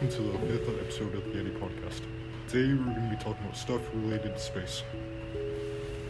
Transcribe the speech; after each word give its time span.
welcome 0.00 0.16
to 0.16 0.32
the 0.32 0.46
fifth 0.46 0.80
episode 0.80 1.14
of 1.14 1.24
the 1.24 1.30
Yeti 1.30 1.52
Podcast. 1.58 2.00
Today 2.48 2.72
we're 2.72 2.94
going 2.94 3.10
to 3.10 3.16
be 3.16 3.22
talking 3.22 3.44
about 3.44 3.56
stuff 3.56 3.82
related 3.92 4.34
to 4.34 4.40
space. 4.40 4.82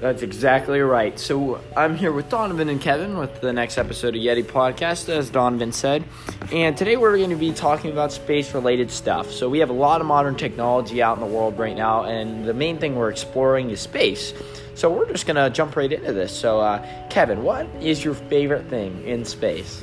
That's 0.00 0.22
exactly 0.22 0.80
right. 0.80 1.18
So 1.18 1.60
I'm 1.76 1.96
here 1.96 2.12
with 2.12 2.28
Donovan 2.28 2.68
and 2.68 2.80
Kevin 2.80 3.18
with 3.18 3.40
the 3.40 3.52
next 3.52 3.78
episode 3.78 4.14
of 4.14 4.22
Yeti 4.22 4.44
Podcast, 4.44 5.08
as 5.08 5.28
Donovan 5.28 5.72
said. 5.72 6.04
And 6.52 6.76
today 6.76 6.96
we're 6.96 7.16
going 7.16 7.30
to 7.30 7.36
be 7.36 7.52
talking 7.52 7.90
about 7.90 8.12
space 8.12 8.54
related 8.54 8.92
stuff. 8.92 9.30
So 9.30 9.48
we 9.48 9.58
have 9.58 9.70
a 9.70 9.74
lot 9.74 10.00
of 10.00 10.06
modern 10.06 10.36
technology 10.36 11.02
out 11.02 11.16
in 11.16 11.20
the 11.20 11.34
world 11.34 11.58
right 11.58 11.76
now, 11.76 12.04
and 12.04 12.44
the 12.44 12.54
main 12.54 12.78
thing 12.78 12.94
we're 12.94 13.10
exploring 13.10 13.70
is 13.70 13.80
space. 13.80 14.32
So 14.76 14.88
we're 14.88 15.10
just 15.10 15.26
going 15.26 15.36
to 15.36 15.50
jump 15.50 15.74
right 15.74 15.92
into 15.92 16.12
this. 16.12 16.32
So, 16.36 16.60
uh, 16.60 16.86
Kevin, 17.10 17.42
what 17.42 17.66
is 17.80 18.04
your 18.04 18.14
favorite 18.14 18.66
thing 18.66 19.02
in 19.04 19.24
space? 19.24 19.82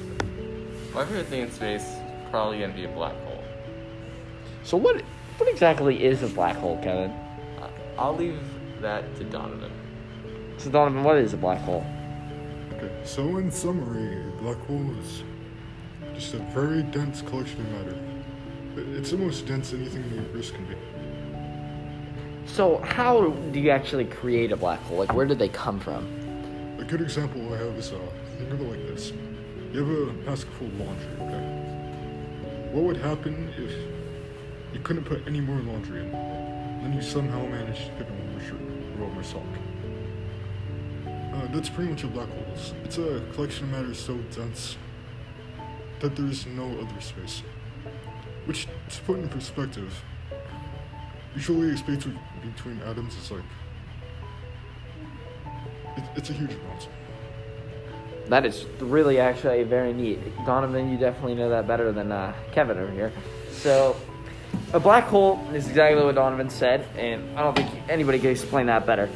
My 0.94 1.03
favorite 1.03 1.27
thing 1.27 1.41
in 1.41 1.52
space 1.52 1.83
probably 2.31 2.59
gonna 2.59 2.73
be 2.73 2.85
a 2.85 2.89
black 2.89 3.13
hole. 3.23 3.27
So 4.67 4.76
what 4.76 5.02
what 5.38 5.49
exactly 5.49 6.03
is 6.03 6.23
a 6.23 6.27
black 6.27 6.57
hole, 6.57 6.77
Kevin? 6.84 7.12
Uh, 7.58 7.70
I'll 7.98 8.17
leave 8.17 8.38
that 8.81 9.16
to 9.16 9.23
Donovan. 9.23 9.71
So 10.58 10.70
Donovan, 10.70 11.05
what 11.05 11.16
is 11.16 11.34
a 11.34 11.38
black 11.38 11.62
hole? 11.62 11.85
Okay, 12.73 12.91
so 13.05 13.38
in 13.38 13.49
summary, 13.49 14.27
a 14.27 14.41
black 14.41 14.58
hole 14.67 14.94
is 14.99 15.23
just 16.13 16.34
a 16.34 16.39
very 16.53 16.84
dense 16.84 17.22
collection 17.22 17.61
of 17.61 17.72
matter. 17.72 17.98
It's 18.98 19.11
the 19.11 19.17
most 19.17 19.45
dense 19.48 19.72
anything 19.72 20.03
in 20.03 20.09
the 20.09 20.16
universe 20.17 20.52
can 20.52 20.66
be. 20.66 20.75
So 22.45 22.80
how 22.80 23.30
do 23.30 23.59
you 23.61 23.70
actually 23.70 24.03
create 24.03 24.52
a 24.52 24.58
black 24.58 24.81
hole? 24.81 24.97
Like 24.97 25.13
where 25.13 25.25
did 25.25 25.39
they 25.39 25.47
come 25.47 25.80
from? 25.80 26.05
A 26.77 26.84
good 26.84 26.99
example 26.99 27.53
I 27.53 27.58
have 27.59 27.77
is 27.77 27.94
uh, 27.94 27.99
think 28.38 28.52
of 28.52 28.59
it 28.59 28.70
like 28.70 28.86
this: 28.86 29.13
you 29.72 29.86
have 29.86 30.09
a 30.09 30.11
basket 30.25 30.52
full 30.55 30.67
of 30.67 30.78
laundry. 30.78 31.08
Okay, 31.22 32.73
what 32.73 32.84
would 32.84 32.97
happen 32.97 33.53
if 33.58 33.97
you 34.78 34.83
couldn't 34.83 35.06
put 35.06 35.25
any 35.28 35.42
more 35.42 35.59
laundry 35.61 36.02
in, 36.02 36.11
then 36.11 36.94
you 36.94 37.02
somehow 37.02 37.44
managed 37.47 37.88
to 37.88 37.92
fit 37.94 38.09
one 38.11 38.31
more 38.31 38.42
shirt 38.42 38.61
or 39.02 39.11
more 39.11 39.23
sock? 39.23 39.42
Uh, 41.34 41.47
that's 41.52 41.69
pretty 41.69 41.89
much 41.89 42.03
a 42.03 42.08
black 42.08 42.30
hole. 42.30 42.45
It's 42.84 42.97
a 43.00 43.23
collection 43.34 43.66
of 43.66 43.72
matter 43.72 43.94
so 43.94 44.16
dense 44.36 44.78
that 46.00 46.16
there 46.16 46.28
is 46.28 46.45
no 46.45 46.66
other 46.80 47.02
space. 47.02 47.42
Which, 48.45 48.67
to 48.89 49.02
put 49.02 49.17
in 49.19 49.28
perspective, 49.30 50.03
usually 51.34 51.72
a 51.72 51.78
space 51.78 52.06
be- 52.06 52.17
between 52.44 52.80
atoms 52.84 53.16
is 53.17 53.31
like 53.31 53.41
it, 55.97 56.03
it's 56.16 56.30
a 56.30 56.34
huge 56.34 56.52
amount. 56.52 56.88
That 58.28 58.45
is 58.45 58.66
really 58.80 59.19
actually 59.19 59.64
very 59.64 59.94
neat. 59.94 60.19
Donovan, 60.45 60.91
you 60.91 60.97
definitely 60.97 61.36
know 61.36 61.50
that 61.50 61.66
better 61.67 61.91
than 61.91 62.12
uh, 62.12 62.34
Kevin 62.52 62.78
over 62.78 62.91
here. 62.91 63.12
So, 63.52 63.95
a 64.73 64.79
black 64.79 65.05
hole 65.05 65.39
is 65.53 65.67
exactly 65.67 66.03
what 66.03 66.15
Donovan 66.15 66.49
said, 66.49 66.85
and 66.97 67.37
I 67.37 67.43
don't 67.43 67.55
think 67.55 67.69
anybody 67.89 68.19
can 68.19 68.31
explain 68.31 68.65
that 68.67 68.85
better. 68.85 69.09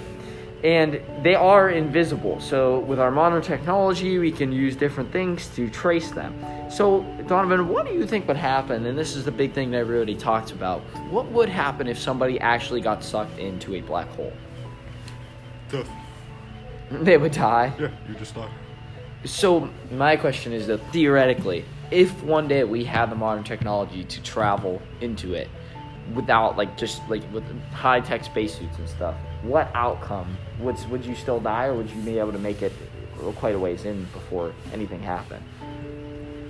And 0.64 1.02
they 1.24 1.34
are 1.34 1.70
invisible. 1.70 2.40
So, 2.40 2.80
with 2.80 3.00
our 3.00 3.10
modern 3.10 3.42
technology, 3.42 4.20
we 4.20 4.32
can 4.32 4.52
use 4.52 4.76
different 4.76 5.12
things 5.12 5.48
to 5.56 5.70
trace 5.70 6.12
them. 6.12 6.36
So, 6.70 7.02
Donovan, 7.28 7.68
what 7.68 7.88
do 7.88 7.94
you 7.94 8.06
think 8.06 8.28
would 8.28 8.38
happen? 8.38 8.86
And 8.86 8.98
this 8.98 9.16
is 9.16 9.26
the 9.26 9.32
big 9.32 9.54
thing 9.54 9.72
that 9.72 9.78
everybody 9.78 10.16
talks 10.16 10.52
about. 10.52 10.82
What 11.10 11.26
would 11.32 11.50
happen 11.50 11.88
if 11.88 11.98
somebody 11.98 12.40
actually 12.40 12.80
got 12.82 13.04
sucked 13.04 13.40
into 13.40 13.74
a 13.74 13.82
black 13.82 14.08
hole? 14.10 14.32
Death. 15.70 15.90
They 16.92 17.18
would 17.18 17.32
die. 17.32 17.74
Yeah, 17.80 17.90
you 18.08 18.14
just 18.16 18.36
die. 18.36 18.52
So 19.26 19.70
my 19.92 20.16
question 20.16 20.54
is 20.54 20.68
that 20.68 20.80
theoretically, 20.92 21.66
if 21.92 22.24
one 22.24 22.48
day 22.48 22.64
we 22.64 22.86
have 22.86 23.10
the 23.10 23.16
modern 23.16 23.44
technology 23.44 24.06
to 24.06 24.24
travel 24.24 24.82
into 25.02 25.34
it 25.34 25.50
without 26.16 26.58
like 26.58 26.78
just 26.78 27.02
like 27.10 27.22
with 27.32 27.44
high 27.72 28.00
tech 28.00 28.24
spacesuits 28.24 28.78
and 28.78 28.88
stuff, 28.88 29.16
what 29.44 29.70
outcome 29.76 30.38
would 30.60 30.78
would 30.90 31.06
you 31.06 31.16
still 31.16 31.40
die 31.40 31.66
or 31.66 31.76
would 31.76 31.90
you 31.90 32.02
be 32.02 32.18
able 32.18 32.32
to 32.32 32.40
make 32.40 32.62
it 32.62 32.72
uh, 33.22 33.32
quite 33.34 33.56
a 33.56 33.60
ways 33.60 33.86
in 33.86 34.04
before 34.06 34.54
anything 34.74 35.02
happened? 35.02 35.44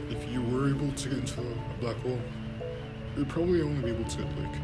If 0.09 0.29
you 0.29 0.41
were 0.44 0.69
able 0.69 0.91
to 0.91 1.09
get 1.09 1.18
into 1.18 1.41
a 1.41 1.81
black 1.81 1.97
hole, 1.97 2.19
you'd 3.18 3.29
probably 3.29 3.62
only 3.62 3.81
be 3.81 3.90
able 3.90 4.09
to 4.09 4.22
like 4.22 4.56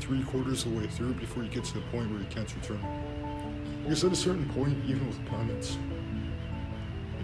three 0.00 0.22
quarters 0.22 0.64
of 0.64 0.72
the 0.72 0.78
way 0.78 0.86
through 0.86 1.14
before 1.14 1.42
you 1.42 1.48
get 1.48 1.64
to 1.64 1.74
the 1.74 1.80
point 1.92 2.08
where 2.10 2.20
you 2.20 2.26
can't 2.30 2.52
return. 2.54 2.80
Because 3.82 4.04
at 4.04 4.12
a 4.12 4.16
certain 4.16 4.48
point, 4.50 4.76
even 4.86 5.06
with 5.06 5.24
planets, 5.26 5.78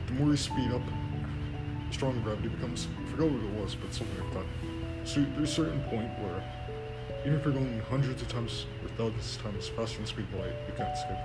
the 0.07 0.13
more 0.15 0.31
you 0.31 0.37
speed 0.37 0.73
up, 0.73 0.83
stronger 1.93 2.21
gravity 2.21 2.49
becomes. 2.49 2.89
I 3.01 3.11
forgot 3.11 3.31
what 3.31 3.43
it 3.43 3.63
was, 3.63 3.75
but 3.75 3.93
something 3.93 4.19
like 4.25 4.35
that. 4.35 4.47
So 5.05 5.25
there's 5.37 5.51
a 5.51 5.53
certain 5.53 5.81
point 5.85 6.11
where 6.21 6.43
even 7.21 7.39
if 7.39 7.45
you're 7.45 7.55
going 7.55 7.81
hundreds 7.89 8.23
of 8.23 8.29
times 8.29 8.67
or 8.83 8.89
thousands 8.97 9.37
of 9.37 9.43
times 9.43 9.69
faster 9.69 9.97
than 9.97 10.05
the 10.05 10.09
speed 10.09 10.27
of 10.33 10.41
light, 10.41 10.55
you 10.67 10.75
can't 10.77 10.93
escape. 10.93 11.19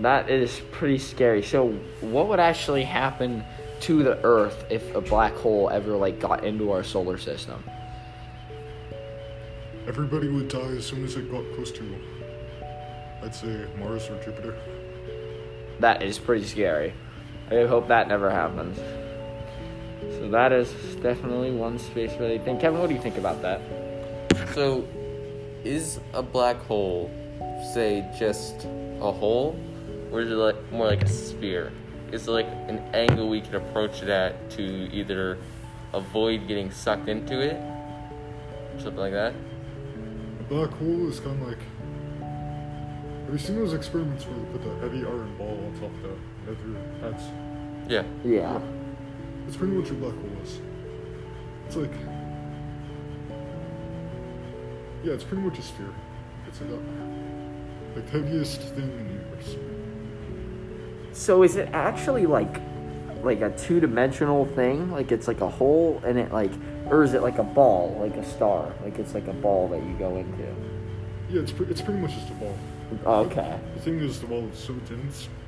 That 0.00 0.28
is 0.28 0.60
pretty 0.72 0.98
scary. 0.98 1.42
So 1.42 1.70
what 2.00 2.28
would 2.28 2.40
actually 2.40 2.84
happen 2.84 3.44
to 3.80 4.02
the 4.02 4.22
Earth 4.24 4.64
if 4.70 4.94
a 4.94 5.00
black 5.00 5.32
hole 5.34 5.70
ever 5.70 5.96
like 5.96 6.20
got 6.20 6.44
into 6.44 6.72
our 6.72 6.82
solar 6.82 7.18
system? 7.18 7.62
Everybody 9.86 10.28
would 10.28 10.48
die 10.48 10.76
as 10.76 10.86
soon 10.86 11.04
as 11.04 11.16
it 11.16 11.30
got 11.30 11.44
close 11.54 11.70
to, 11.72 11.96
I'd 13.22 13.34
say, 13.34 13.66
Mars 13.78 14.08
or 14.10 14.22
Jupiter. 14.22 14.56
That 15.78 16.02
is 16.02 16.18
pretty 16.18 16.44
scary. 16.44 16.92
I 17.50 17.64
hope 17.66 17.86
that 17.88 18.08
never 18.08 18.28
happens. 18.28 18.76
So 20.18 20.28
that 20.30 20.52
is 20.52 20.72
definitely 20.96 21.52
one 21.52 21.78
space 21.78 22.10
where 22.12 22.22
related 22.22 22.44
thing. 22.44 22.58
Kevin, 22.58 22.80
what 22.80 22.88
do 22.88 22.94
you 22.94 23.00
think 23.00 23.18
about 23.18 23.40
that? 23.42 23.60
So, 24.54 24.84
is 25.64 26.00
a 26.12 26.22
black 26.22 26.56
hole, 26.56 27.10
say, 27.72 28.04
just 28.18 28.64
a 29.00 29.12
hole, 29.12 29.58
or 30.10 30.20
is 30.22 30.30
it 30.30 30.34
like 30.34 30.56
more 30.72 30.86
like 30.86 31.02
a 31.02 31.08
sphere? 31.08 31.72
Is 32.10 32.26
there 32.26 32.34
like 32.34 32.48
an 32.68 32.78
angle 32.94 33.28
we 33.28 33.40
can 33.40 33.54
approach 33.54 34.02
it 34.02 34.08
at 34.08 34.50
to 34.52 34.62
either 34.62 35.38
avoid 35.92 36.48
getting 36.48 36.70
sucked 36.70 37.08
into 37.08 37.40
it, 37.40 37.60
something 38.78 38.96
like 38.96 39.12
that? 39.12 39.34
A 40.40 40.42
black 40.44 40.70
hole 40.70 41.08
is 41.08 41.20
kind 41.20 41.40
of 41.42 41.48
like. 41.48 41.58
Have 43.24 43.32
you 43.32 43.38
seen 43.38 43.56
those 43.56 43.74
experiments 43.74 44.24
where 44.24 44.36
they 44.36 44.44
put 44.52 44.62
the 44.62 44.74
heavy 44.80 45.04
iron 45.04 45.36
ball 45.36 45.58
on 45.64 45.72
top 45.80 46.04
of 46.04 46.35
the 46.54 46.66
nether 46.66 47.10
pads? 47.12 47.22
Yeah. 47.88 48.04
Yeah. 48.24 48.60
It's 49.46 49.56
pretty 49.56 49.74
much 49.74 49.90
what 49.90 49.96
a 49.96 50.12
black 50.12 50.14
hole 50.14 50.42
is. 50.42 50.60
It's 51.66 51.76
like. 51.76 51.92
Yeah, 55.02 55.12
it's 55.12 55.24
pretty 55.24 55.42
much 55.42 55.58
a 55.58 55.62
sphere. 55.62 55.94
It's 56.48 56.60
like, 56.60 56.70
a, 56.70 56.74
like 57.94 58.10
the 58.10 58.10
heaviest 58.10 58.60
thing 58.60 58.90
in 58.90 59.06
the 59.06 59.12
universe. 59.12 59.56
So 61.12 61.42
is 61.42 61.56
it 61.56 61.68
actually 61.72 62.26
like 62.26 62.60
like 63.22 63.40
a 63.40 63.50
two 63.56 63.80
dimensional 63.80 64.46
thing? 64.46 64.90
Like 64.90 65.12
it's 65.12 65.28
like 65.28 65.40
a 65.40 65.48
hole 65.48 66.00
and 66.04 66.18
it 66.18 66.32
like 66.32 66.52
or 66.86 67.02
is 67.02 67.14
it 67.14 67.22
like 67.22 67.38
a 67.38 67.44
ball, 67.44 67.96
like 68.00 68.16
a 68.16 68.24
star? 68.24 68.72
Like 68.82 68.98
it's 68.98 69.14
like 69.14 69.26
a 69.28 69.32
ball 69.32 69.68
that 69.68 69.82
you 69.82 69.94
go 69.98 70.16
into. 70.16 70.44
Yeah, 71.28 71.42
it's, 71.42 71.50
pre- 71.50 71.66
it's 71.66 71.80
pretty 71.80 72.00
much 72.00 72.14
just 72.14 72.30
a 72.30 72.34
ball. 72.34 72.56
Okay. 73.04 73.58
The 73.74 73.80
thing 73.80 73.98
is, 73.98 74.20
the 74.20 74.28
ball 74.28 74.48
is 74.48 74.58
so 74.58 74.74
dense 74.74 75.28
that. 75.28 75.45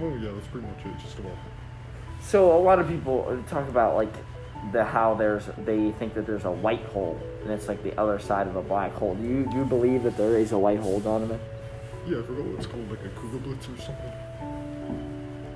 Well, 0.00 0.18
yeah, 0.18 0.32
that's 0.32 0.46
pretty 0.48 0.66
much 0.66 0.84
it, 0.84 0.98
just. 1.00 1.16
So 2.20 2.56
a 2.56 2.60
lot 2.60 2.78
of 2.78 2.88
people 2.88 3.42
talk 3.48 3.68
about 3.68 3.94
like 3.94 4.12
the 4.72 4.84
how 4.84 5.14
there's 5.14 5.44
they 5.64 5.92
think 5.92 6.14
that 6.14 6.26
there's 6.26 6.44
a 6.44 6.50
white 6.50 6.84
hole 6.86 7.20
and 7.42 7.50
it's 7.50 7.66
like 7.66 7.82
the 7.82 7.98
other 8.00 8.18
side 8.18 8.46
of 8.46 8.56
a 8.56 8.62
black 8.62 8.92
hole. 8.92 9.14
Do 9.14 9.22
you 9.22 9.48
do 9.50 9.58
you 9.58 9.64
believe 9.64 10.04
that 10.04 10.16
there 10.16 10.38
is 10.38 10.52
a 10.52 10.58
white 10.58 10.78
hole, 10.78 11.00
Donovan? 11.00 11.40
Yeah, 12.06 12.18
I 12.18 12.22
forgot 12.22 12.44
what 12.44 12.58
it's 12.58 12.66
called, 12.66 12.90
like 12.90 13.04
a 13.04 13.08
Kugelblitz 13.10 13.62
or 13.62 13.80
something. 13.80 14.12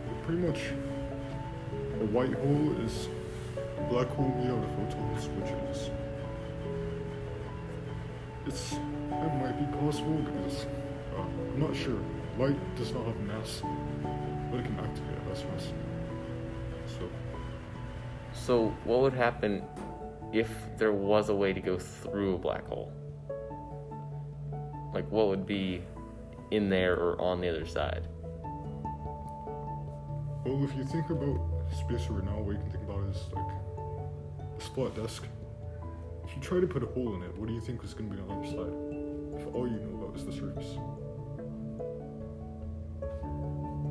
But 0.08 0.22
pretty 0.22 0.42
much, 0.42 0.60
a 2.00 2.06
white 2.06 2.34
hole 2.34 2.76
is 2.84 3.08
a 3.56 3.82
black 3.90 4.06
hole 4.08 4.28
made 4.38 4.50
out 4.50 4.62
of 4.62 4.70
photons, 4.76 5.28
which 5.28 5.50
is. 5.70 5.90
It's. 8.46 8.95
It 9.24 9.34
might 9.40 9.58
be 9.58 9.76
possible 9.78 10.18
because. 10.18 10.66
Uh, 11.16 11.22
I'm 11.22 11.60
not 11.60 11.74
sure. 11.74 11.98
Light 12.38 12.56
does 12.76 12.92
not 12.92 13.06
have 13.06 13.18
mass, 13.20 13.62
but 14.50 14.60
it 14.60 14.64
can 14.66 14.78
activate 14.78 15.16
it 15.16 15.32
as 15.32 15.44
mass. 15.44 15.72
So, 16.86 17.08
So, 18.34 18.66
what 18.84 19.00
would 19.00 19.14
happen 19.14 19.62
if 20.32 20.50
there 20.76 20.92
was 20.92 21.30
a 21.30 21.34
way 21.34 21.54
to 21.54 21.60
go 21.60 21.78
through 21.78 22.34
a 22.34 22.38
black 22.38 22.66
hole? 22.66 22.92
Like, 24.92 25.10
what 25.10 25.28
would 25.28 25.46
be 25.46 25.82
in 26.50 26.68
there 26.68 26.94
or 26.94 27.18
on 27.20 27.40
the 27.40 27.48
other 27.48 27.64
side? 27.66 28.06
well, 30.44 30.62
if 30.62 30.76
you 30.76 30.84
think 30.84 31.10
about 31.10 31.40
space 31.76 32.06
right 32.08 32.24
now, 32.24 32.38
what 32.38 32.52
you 32.52 32.58
can 32.58 32.70
think 32.70 32.84
about 32.84 33.00
is 33.08 33.16
like 33.32 33.52
a 34.58 34.60
splat 34.62 34.94
disk. 34.94 35.24
If 36.24 36.36
you 36.36 36.42
try 36.42 36.60
to 36.60 36.66
put 36.66 36.82
a 36.82 36.86
hole 36.86 37.14
in 37.16 37.22
it, 37.22 37.36
what 37.36 37.48
do 37.48 37.54
you 37.54 37.60
think 37.60 37.82
is 37.82 37.94
going 37.94 38.10
to 38.10 38.16
be 38.16 38.22
on 38.22 38.28
the 38.28 38.34
other 38.34 38.46
side? 38.46 38.85
All 39.56 39.66
you 39.66 39.80
know 39.80 40.04
about 40.04 40.14
is 40.14 40.26
the 40.26 40.32
surface. 40.32 40.76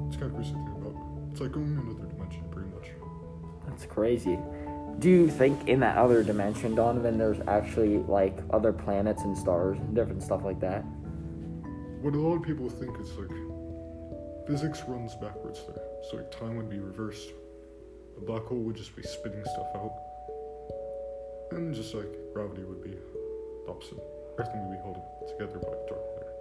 It's 0.08 0.16
kind 0.16 0.30
of 0.30 0.36
crazy 0.36 0.52
to 0.52 0.58
think 0.58 0.78
about. 0.78 0.96
It's 1.32 1.42
like 1.42 1.54
going 1.54 1.66
in 1.66 1.80
another 1.80 2.06
dimension, 2.06 2.44
pretty 2.52 2.70
much. 2.70 2.92
That's 3.68 3.88
crazy. 3.88 4.38
Do 5.00 5.10
you 5.10 5.28
think 5.28 5.68
in 5.68 5.80
that 5.80 5.98
other 5.98 6.22
dimension, 6.22 6.76
Donovan, 6.76 7.18
there's 7.18 7.40
actually 7.48 7.98
like 7.98 8.38
other 8.52 8.72
planets 8.72 9.24
and 9.24 9.36
stars 9.36 9.80
and 9.80 9.96
different 9.96 10.22
stuff 10.22 10.44
like 10.46 10.60
that? 10.60 10.82
What 12.02 12.14
a 12.14 12.20
lot 12.20 12.36
of 12.36 12.44
people 12.44 12.70
think 12.70 13.00
is 13.00 13.18
like 13.18 13.36
physics 14.46 14.84
runs 14.88 15.16
backwards 15.16 15.62
there, 15.68 15.84
so 16.12 16.18
like 16.18 16.30
time 16.30 16.58
would 16.58 16.70
be 16.70 16.78
reversed. 16.78 17.34
A 18.18 18.22
black 18.22 18.44
hole 18.44 18.60
would 18.60 18.76
just 18.76 18.96
be 18.96 19.02
spitting 19.02 19.44
stuff 19.46 19.68
out, 19.76 19.94
and 21.54 21.74
just 21.74 21.96
like 21.96 22.16
gravity 22.36 22.64
would 22.64 22.84
be 22.84 22.92
the 22.92 23.72
opposite. 23.72 23.98
Everything 24.40 24.68
would 24.68 24.78
be 24.78 24.82
held 24.84 25.02
together 25.28 25.60
by 25.60 25.70
dark 25.88 26.02
matter. 26.16 26.34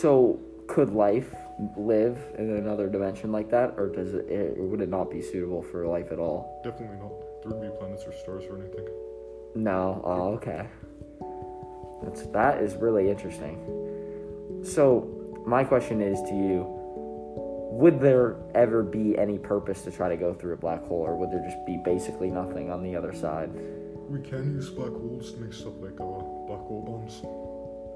So, 0.00 0.38
could 0.68 0.90
life 0.90 1.34
live 1.76 2.18
in 2.38 2.50
another 2.56 2.88
dimension 2.88 3.32
like 3.32 3.50
that, 3.50 3.74
or 3.76 3.88
does 3.88 4.14
it, 4.14 4.28
it 4.28 4.56
would 4.56 4.80
it 4.80 4.88
not 4.88 5.10
be 5.10 5.20
suitable 5.20 5.62
for 5.62 5.86
life 5.86 6.12
at 6.12 6.18
all? 6.18 6.60
Definitely 6.62 6.98
not. 6.98 7.12
There 7.42 7.52
would 7.52 7.62
be 7.62 7.76
planets 7.78 8.04
or 8.06 8.12
stars 8.12 8.44
or 8.48 8.58
anything. 8.58 8.86
No. 9.54 10.00
Oh, 10.04 10.34
okay. 10.34 10.68
That's 12.02 12.22
that 12.28 12.62
is 12.62 12.76
really 12.76 13.10
interesting. 13.10 14.62
So, 14.62 15.08
my 15.46 15.64
question 15.64 16.00
is 16.00 16.20
to 16.22 16.34
you: 16.34 16.64
Would 17.72 17.98
there 17.98 18.36
ever 18.54 18.82
be 18.84 19.18
any 19.18 19.38
purpose 19.38 19.82
to 19.82 19.90
try 19.90 20.08
to 20.08 20.16
go 20.16 20.32
through 20.32 20.54
a 20.54 20.58
black 20.58 20.84
hole, 20.86 21.02
or 21.02 21.16
would 21.16 21.32
there 21.32 21.42
just 21.44 21.64
be 21.66 21.76
basically 21.84 22.30
nothing 22.30 22.70
on 22.70 22.82
the 22.82 22.94
other 22.94 23.12
side? 23.12 23.50
We 24.08 24.20
can 24.22 24.54
use 24.54 24.70
black 24.70 24.90
holes 24.90 25.32
to 25.32 25.38
make 25.38 25.52
stuff 25.52 25.74
like 25.80 26.00
uh, 26.00 26.24
black 26.48 26.60
hole 26.64 26.82
bombs. 26.82 27.20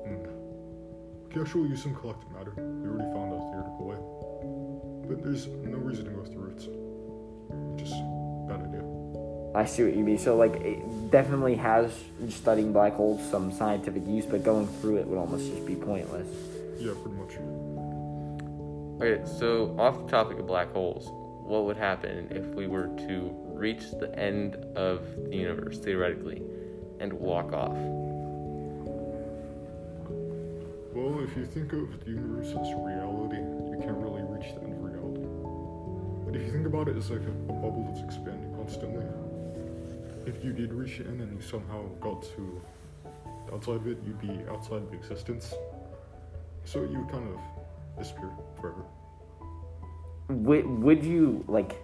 And 0.04 0.26
we 1.24 1.32
can 1.32 1.40
actually 1.40 1.70
use 1.70 1.82
some 1.82 1.94
collective 1.94 2.30
matter. 2.32 2.52
We 2.54 2.88
already 2.88 3.10
found 3.14 3.32
out 3.32 3.40
the 3.40 3.48
theoretical 3.50 3.86
way. 3.86 5.08
But 5.08 5.22
there's 5.24 5.46
no 5.46 5.78
reason 5.78 6.04
to 6.04 6.10
go 6.10 6.24
through 6.24 6.50
it. 6.50 6.58
Just 7.78 7.94
bad 8.46 8.60
idea. 8.60 8.84
I 9.54 9.64
see 9.64 9.84
what 9.84 9.96
you 9.96 10.04
mean. 10.04 10.18
So, 10.18 10.36
like, 10.36 10.54
it 10.56 11.10
definitely 11.10 11.54
has 11.56 11.92
studying 12.28 12.74
black 12.74 12.92
holes 12.94 13.22
some 13.30 13.50
scientific 13.50 14.06
use, 14.06 14.26
but 14.26 14.42
going 14.44 14.66
through 14.66 14.98
it 14.98 15.06
would 15.06 15.18
almost 15.18 15.46
just 15.50 15.64
be 15.66 15.76
pointless. 15.76 16.28
Yeah, 16.78 16.92
pretty 17.02 17.16
much. 17.16 17.38
Okay, 19.00 19.22
so 19.38 19.74
off 19.78 20.04
the 20.04 20.10
topic 20.10 20.38
of 20.38 20.46
black 20.46 20.72
holes, 20.72 21.10
what 21.44 21.64
would 21.64 21.76
happen 21.76 22.28
if 22.30 22.46
we 22.54 22.66
were 22.66 22.86
to 23.06 23.30
reach 23.52 23.90
the 24.00 24.16
end 24.18 24.56
of 24.76 25.04
the 25.28 25.36
universe, 25.36 25.78
theoretically, 25.78 26.42
and 27.00 27.12
walk 27.12 27.52
off? 27.52 27.76
Well, 30.94 31.24
if 31.24 31.36
you 31.36 31.46
think 31.46 31.72
of 31.72 32.04
the 32.04 32.10
universe 32.10 32.48
as 32.48 32.74
reality, 32.74 33.36
you 33.36 33.78
can't 33.80 33.96
really 33.96 34.22
reach 34.22 34.54
the 34.54 34.62
end 34.62 34.74
of 34.74 34.82
reality. 34.82 35.26
But 36.26 36.36
if 36.36 36.46
you 36.46 36.52
think 36.52 36.66
about 36.66 36.88
it 36.88 36.96
as 36.96 37.10
like 37.10 37.20
a, 37.20 37.52
a 37.52 37.54
bubble 37.54 37.84
that's 37.88 38.04
expanding 38.04 38.54
constantly, 38.54 39.06
if 40.26 40.44
you 40.44 40.52
did 40.52 40.72
reach 40.72 40.98
the 40.98 41.06
end 41.06 41.20
and 41.20 41.34
you 41.34 41.40
somehow 41.40 41.84
got 42.00 42.22
to 42.36 42.62
outside 43.52 43.76
of 43.76 43.86
it, 43.86 43.98
you'd 44.06 44.20
be 44.20 44.40
outside 44.48 44.82
of 44.82 44.92
existence. 44.94 45.54
So 46.64 46.82
you 46.82 47.06
kind 47.10 47.28
of 47.28 47.40
disappear 47.98 48.30
forever. 48.60 48.84
Would 50.32 50.66
would 50.82 51.04
you 51.04 51.44
like? 51.48 51.76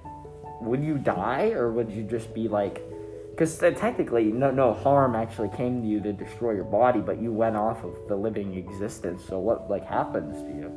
Would 0.61 0.83
you 0.83 0.99
die, 0.99 1.51
or 1.51 1.71
would 1.71 1.91
you 1.91 2.03
just 2.03 2.35
be 2.35 2.49
like? 2.49 2.83
Because 3.31 3.57
technically, 3.59 4.25
no 4.25 4.51
no 4.51 4.75
harm 4.75 5.15
actually 5.15 5.51
came 5.51 5.83
to 5.83 5.89
you 5.89 6.01
to 6.01 6.13
destroy 6.13 6.53
your 6.53 6.65
body, 6.65 7.01
but 7.01 7.21
you 7.23 7.33
went 7.33 7.57
off 7.57 7.85
of 7.85 7.95
the 8.09 8.17
living 8.17 8.55
existence. 8.55 9.25
So 9.25 9.39
what 9.39 9.71
like 9.71 9.87
happens 9.87 10.43
to 10.43 10.49
you? 10.49 10.73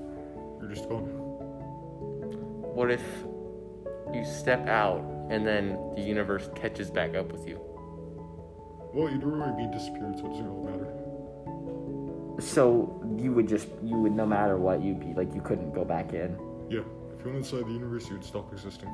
You're 0.60 0.70
just 0.70 0.88
gone. 0.88 1.06
What 2.76 2.92
if 2.92 3.02
you 4.14 4.24
step 4.24 4.68
out 4.68 5.02
and 5.30 5.46
then 5.46 5.78
the 5.96 6.02
universe 6.02 6.50
catches 6.56 6.92
back 6.92 7.16
up 7.16 7.32
with 7.32 7.48
you? 7.48 7.60
Well, 8.94 9.10
you'd 9.10 9.24
already 9.24 9.66
be 9.66 9.72
disappeared, 9.72 10.20
so 10.20 10.26
it 10.26 10.30
doesn't 10.30 10.46
really 10.46 10.72
matter. 10.72 11.02
So 12.42 13.02
you 13.18 13.32
would 13.34 13.48
just 13.48 13.68
you 13.84 13.98
would 13.98 14.14
no 14.14 14.26
matter 14.26 14.58
what 14.58 14.84
you'd 14.84 15.00
be 15.00 15.14
like 15.14 15.34
you 15.34 15.42
couldn't 15.42 15.72
go 15.74 15.86
back 15.86 16.14
in. 16.14 16.38
Yeah, 16.70 16.82
if 17.22 17.28
you 17.28 17.34
went 17.34 17.46
inside 17.46 17.68
the 17.68 17.74
universe, 17.74 18.08
you 18.08 18.14
would 18.14 18.26
stop 18.26 18.52
existing. 18.52 18.92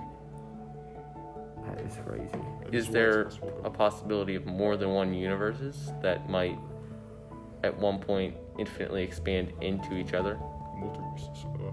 That 1.66 1.80
is 1.80 1.98
crazy. 2.06 2.28
That 2.62 2.76
Is 2.76 2.88
why 2.88 2.92
there 2.92 3.24
possible, 3.24 3.62
a 3.64 3.70
possibility 3.70 4.36
of 4.36 4.46
more 4.46 4.76
than 4.76 4.90
one 4.90 5.14
universes 5.14 5.94
that 6.02 6.30
might, 6.30 6.60
at 7.64 7.78
one 7.78 8.00
point, 8.00 8.36
infinitely 8.60 9.04
expand 9.04 9.54
into 9.62 9.96
each 9.96 10.14
other? 10.14 10.38
multiverses. 10.78 11.46
Uh, 11.56 11.72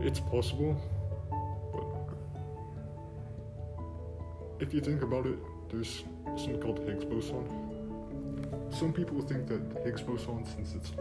it's 0.00 0.20
possible, 0.20 0.74
but 1.72 1.84
if 4.58 4.72
you 4.72 4.80
think 4.80 5.02
about 5.02 5.26
it, 5.26 5.38
there's 5.70 6.02
something 6.36 6.60
called 6.60 6.78
the 6.78 6.90
Higgs 6.90 7.04
boson. 7.04 7.46
Some 8.70 8.92
people 8.94 9.20
think 9.20 9.46
that 9.48 9.70
the 9.72 9.80
Higgs 9.82 10.00
boson, 10.02 10.44
since 10.46 10.74
it's 10.74 10.92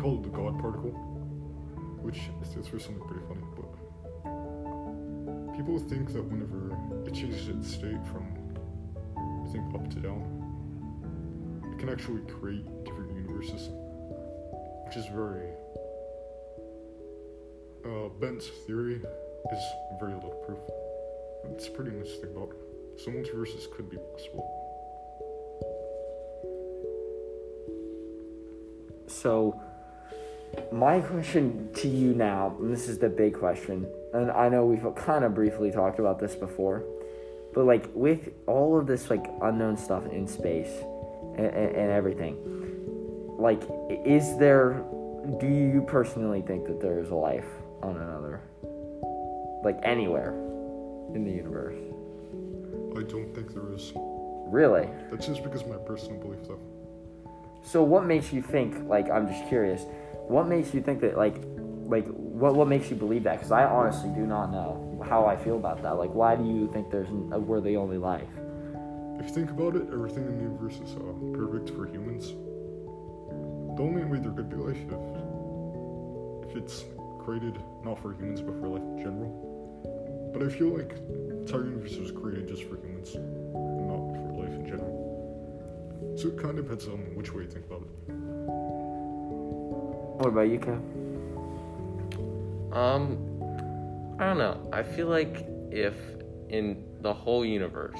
called 0.00 0.22
the 0.22 0.28
God 0.28 0.60
particle, 0.60 1.09
which 2.02 2.20
stands 2.42 2.68
for 2.68 2.78
something 2.78 3.02
pretty 3.08 3.24
funny, 3.26 3.42
but 3.56 3.68
people 5.56 5.78
think 5.78 6.12
that 6.12 6.24
whenever 6.24 6.76
it 7.06 7.14
changes 7.14 7.48
its 7.48 7.72
state 7.72 8.04
from, 8.12 8.26
I 9.16 9.52
think, 9.52 9.74
up 9.74 9.88
to 9.90 10.00
down, 10.00 10.24
it 11.72 11.78
can 11.78 11.88
actually 11.88 12.22
create 12.22 12.64
different 12.84 13.14
universes 13.14 13.70
which 14.90 14.96
is 14.96 15.06
very 15.14 15.46
uh, 17.84 18.08
Bent's 18.20 18.48
theory 18.66 18.96
is 19.52 19.62
very 20.00 20.14
little 20.14 20.34
proof. 20.44 20.58
It's 21.54 21.68
pretty 21.68 21.92
nice 21.92 22.10
to 22.14 22.16
think 22.22 22.36
about. 22.36 22.56
So 22.98 23.12
multiverses 23.12 23.70
could 23.70 23.88
be 23.88 23.98
possible. 23.98 24.44
So, 29.06 29.60
my 30.72 31.00
question 31.00 31.70
to 31.74 31.88
you 31.88 32.14
now, 32.14 32.56
and 32.58 32.72
this 32.72 32.88
is 32.88 32.98
the 32.98 33.08
big 33.08 33.34
question, 33.34 33.86
and 34.12 34.30
I 34.30 34.48
know 34.48 34.64
we've 34.64 34.94
kind 34.94 35.24
of 35.24 35.34
briefly 35.34 35.70
talked 35.70 35.98
about 35.98 36.18
this 36.18 36.34
before, 36.34 36.84
but 37.54 37.64
like 37.64 37.88
with 37.94 38.30
all 38.46 38.78
of 38.78 38.86
this 38.86 39.10
like 39.10 39.24
unknown 39.42 39.76
stuff 39.76 40.06
in 40.06 40.26
space 40.26 40.70
and, 41.36 41.46
and, 41.46 41.76
and 41.76 41.90
everything, 41.90 42.36
like 43.38 43.62
is 44.04 44.36
there? 44.38 44.84
Do 45.38 45.46
you 45.46 45.84
personally 45.86 46.40
think 46.42 46.66
that 46.66 46.80
there 46.80 46.98
is 46.98 47.10
a 47.10 47.14
life 47.14 47.46
on 47.82 47.96
another, 47.96 48.40
like 49.62 49.78
anywhere 49.82 50.32
in 51.14 51.24
the 51.24 51.30
universe? 51.30 51.76
I 52.96 53.02
don't 53.02 53.32
think 53.34 53.54
there 53.54 53.72
is. 53.72 53.92
Really? 54.50 54.88
That's 55.10 55.26
just 55.26 55.44
because 55.44 55.62
of 55.62 55.68
my 55.68 55.76
personal 55.76 56.20
belief, 56.20 56.40
though. 56.48 56.58
So 57.62 57.82
what 57.82 58.04
makes 58.04 58.32
you 58.32 58.42
think? 58.42 58.88
Like, 58.88 59.08
I'm 59.10 59.28
just 59.28 59.46
curious. 59.48 59.82
What 60.30 60.46
makes 60.46 60.72
you 60.72 60.80
think 60.80 61.00
that? 61.00 61.18
Like, 61.18 61.34
like 61.88 62.06
what 62.06 62.54
what 62.54 62.68
makes 62.68 62.88
you 62.88 62.94
believe 62.94 63.24
that? 63.24 63.38
Because 63.38 63.50
I 63.50 63.64
honestly 63.64 64.10
do 64.10 64.26
not 64.26 64.52
know 64.52 65.04
how 65.04 65.26
I 65.26 65.36
feel 65.36 65.56
about 65.56 65.82
that. 65.82 65.98
Like, 65.98 66.14
why 66.14 66.36
do 66.36 66.44
you 66.44 66.70
think 66.72 66.88
there's 66.88 67.08
n- 67.08 67.30
we're 67.48 67.60
the 67.60 67.76
only 67.76 67.98
life? 67.98 68.30
If 69.18 69.26
you 69.26 69.34
think 69.34 69.50
about 69.50 69.74
it, 69.74 69.88
everything 69.92 70.24
in 70.26 70.36
the 70.38 70.44
universe 70.44 70.78
is 70.78 70.94
uh, 70.94 71.02
perfect 71.34 71.70
for 71.70 71.84
humans. 71.84 72.28
The 73.76 73.82
only 73.82 74.04
way 74.04 74.20
there 74.20 74.30
could 74.30 74.48
be 74.48 74.54
life 74.54 74.78
if, 74.78 76.48
if 76.48 76.56
it's 76.62 76.84
created 77.18 77.58
not 77.84 77.98
for 77.98 78.12
humans 78.14 78.40
but 78.40 78.54
for 78.60 78.68
life 78.68 78.82
in 78.82 78.98
general. 78.98 80.30
But 80.32 80.44
I 80.44 80.48
feel 80.48 80.68
like 80.78 80.94
entire 81.42 81.64
universe 81.64 81.96
was 81.96 82.12
created 82.12 82.46
just 82.46 82.62
for 82.70 82.76
humans, 82.76 83.16
not 83.16 84.14
for 84.14 84.46
life 84.46 84.54
in 84.54 84.64
general. 84.64 86.14
So 86.16 86.28
it 86.28 86.38
kind 86.38 86.56
of 86.56 86.66
depends 86.66 86.86
on 86.86 86.98
which 87.16 87.34
way 87.34 87.42
you 87.42 87.50
think 87.50 87.66
about 87.66 87.82
it. 87.82 88.39
What 90.20 90.28
about 90.28 90.50
you, 90.50 90.58
Kev? 90.58 90.76
Um, 92.76 93.16
I 94.20 94.26
don't 94.26 94.36
know. 94.36 94.68
I 94.70 94.82
feel 94.82 95.06
like 95.06 95.46
if 95.70 95.94
in 96.50 96.84
the 97.00 97.14
whole 97.14 97.42
universe, 97.42 97.98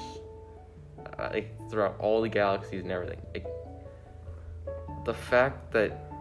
like 1.17 1.51
throughout 1.71 1.95
all 1.99 2.21
the 2.21 2.29
galaxies 2.29 2.83
and 2.83 2.91
everything, 2.91 3.21
the 5.03 5.15
fact 5.15 5.71
that 5.71 6.11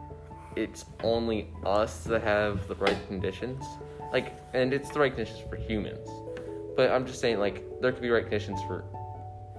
it's 0.57 0.87
only 1.05 1.49
us 1.67 2.05
that 2.05 2.23
have 2.23 2.67
the 2.67 2.77
right 2.77 2.97
conditions, 3.07 3.63
like, 4.11 4.33
and 4.55 4.73
it's 4.73 4.89
the 4.89 5.01
right 5.01 5.15
conditions 5.15 5.47
for 5.51 5.57
humans, 5.57 6.09
but 6.77 6.91
I'm 6.91 7.05
just 7.05 7.21
saying, 7.21 7.39
like, 7.39 7.63
there 7.83 7.93
could 7.93 8.01
be 8.01 8.09
right 8.09 8.23
conditions 8.23 8.59
for 8.63 8.85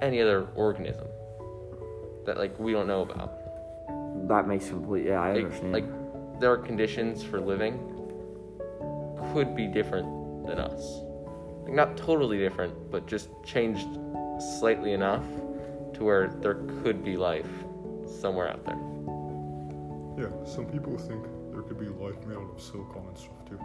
any 0.02 0.20
other 0.20 0.48
organism 0.56 1.06
that, 2.26 2.40
like, 2.40 2.60
we 2.60 2.72
don't 2.72 2.88
know 2.88 3.04
about. 3.04 4.28
That 4.28 4.48
makes 4.48 4.70
complete. 4.70 5.06
Yeah, 5.06 5.22
I 5.22 5.34
Like, 5.34 5.44
understand. 5.46 5.72
like 5.72 6.01
there 6.42 6.52
are 6.52 6.58
conditions 6.58 7.24
for 7.24 7.40
living 7.40 7.78
could 9.32 9.56
be 9.56 9.68
different 9.68 10.48
than 10.48 10.58
us. 10.58 11.02
Like 11.64 11.74
not 11.74 11.96
totally 11.96 12.40
different, 12.40 12.74
but 12.90 13.06
just 13.06 13.30
changed 13.46 13.88
slightly 14.60 14.94
enough 14.94 15.24
to 15.94 16.04
where 16.04 16.30
there 16.42 16.56
could 16.82 17.04
be 17.04 17.16
life 17.16 17.50
somewhere 18.20 18.50
out 18.50 18.66
there. 18.66 18.80
Yeah, 20.18 20.46
some 20.46 20.66
people 20.66 20.98
think 20.98 21.24
there 21.52 21.62
could 21.62 21.80
be 21.80 21.86
life 21.86 22.26
made 22.26 22.38
out 22.38 22.50
of 22.56 22.62
silicon 22.62 23.04
and 23.08 23.18
stuff 23.18 23.46
too. 23.48 23.60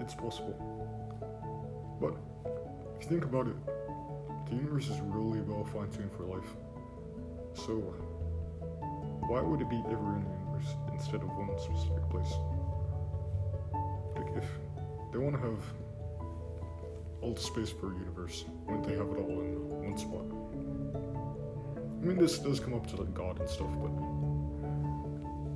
It's 0.00 0.14
possible. 0.14 0.56
But 2.00 2.14
if 2.96 3.02
you 3.02 3.08
think 3.10 3.24
about 3.24 3.48
it, 3.48 3.56
the 4.48 4.56
universe 4.56 4.88
is 4.88 4.98
really 5.00 5.40
well 5.40 5.64
fine 5.64 5.90
tuned 5.90 6.10
for 6.16 6.24
life. 6.24 6.56
So, 7.52 7.74
why 9.28 9.40
would 9.42 9.60
it 9.60 9.68
be 9.68 9.82
ever 9.90 10.22
universe 10.22 10.35
instead 10.96 11.22
of 11.22 11.28
one 11.28 11.58
specific 11.58 12.08
place? 12.10 12.32
Like, 14.16 14.36
if 14.36 14.48
they 15.12 15.18
want 15.18 15.36
to 15.36 15.42
have 15.42 15.60
all 17.20 17.34
the 17.34 17.40
space 17.40 17.70
for 17.70 17.92
a 17.92 17.94
universe, 17.94 18.44
wouldn't 18.66 18.86
they 18.86 18.94
have 18.94 19.08
it 19.08 19.18
all 19.18 19.40
in 19.40 19.68
one 19.68 19.98
spot? 19.98 20.24
I 22.02 22.04
mean, 22.06 22.18
this 22.18 22.38
does 22.38 22.60
come 22.60 22.74
up 22.74 22.86
to 22.88 22.96
like 22.96 23.12
God 23.14 23.40
and 23.40 23.48
stuff, 23.48 23.70
but 23.80 23.90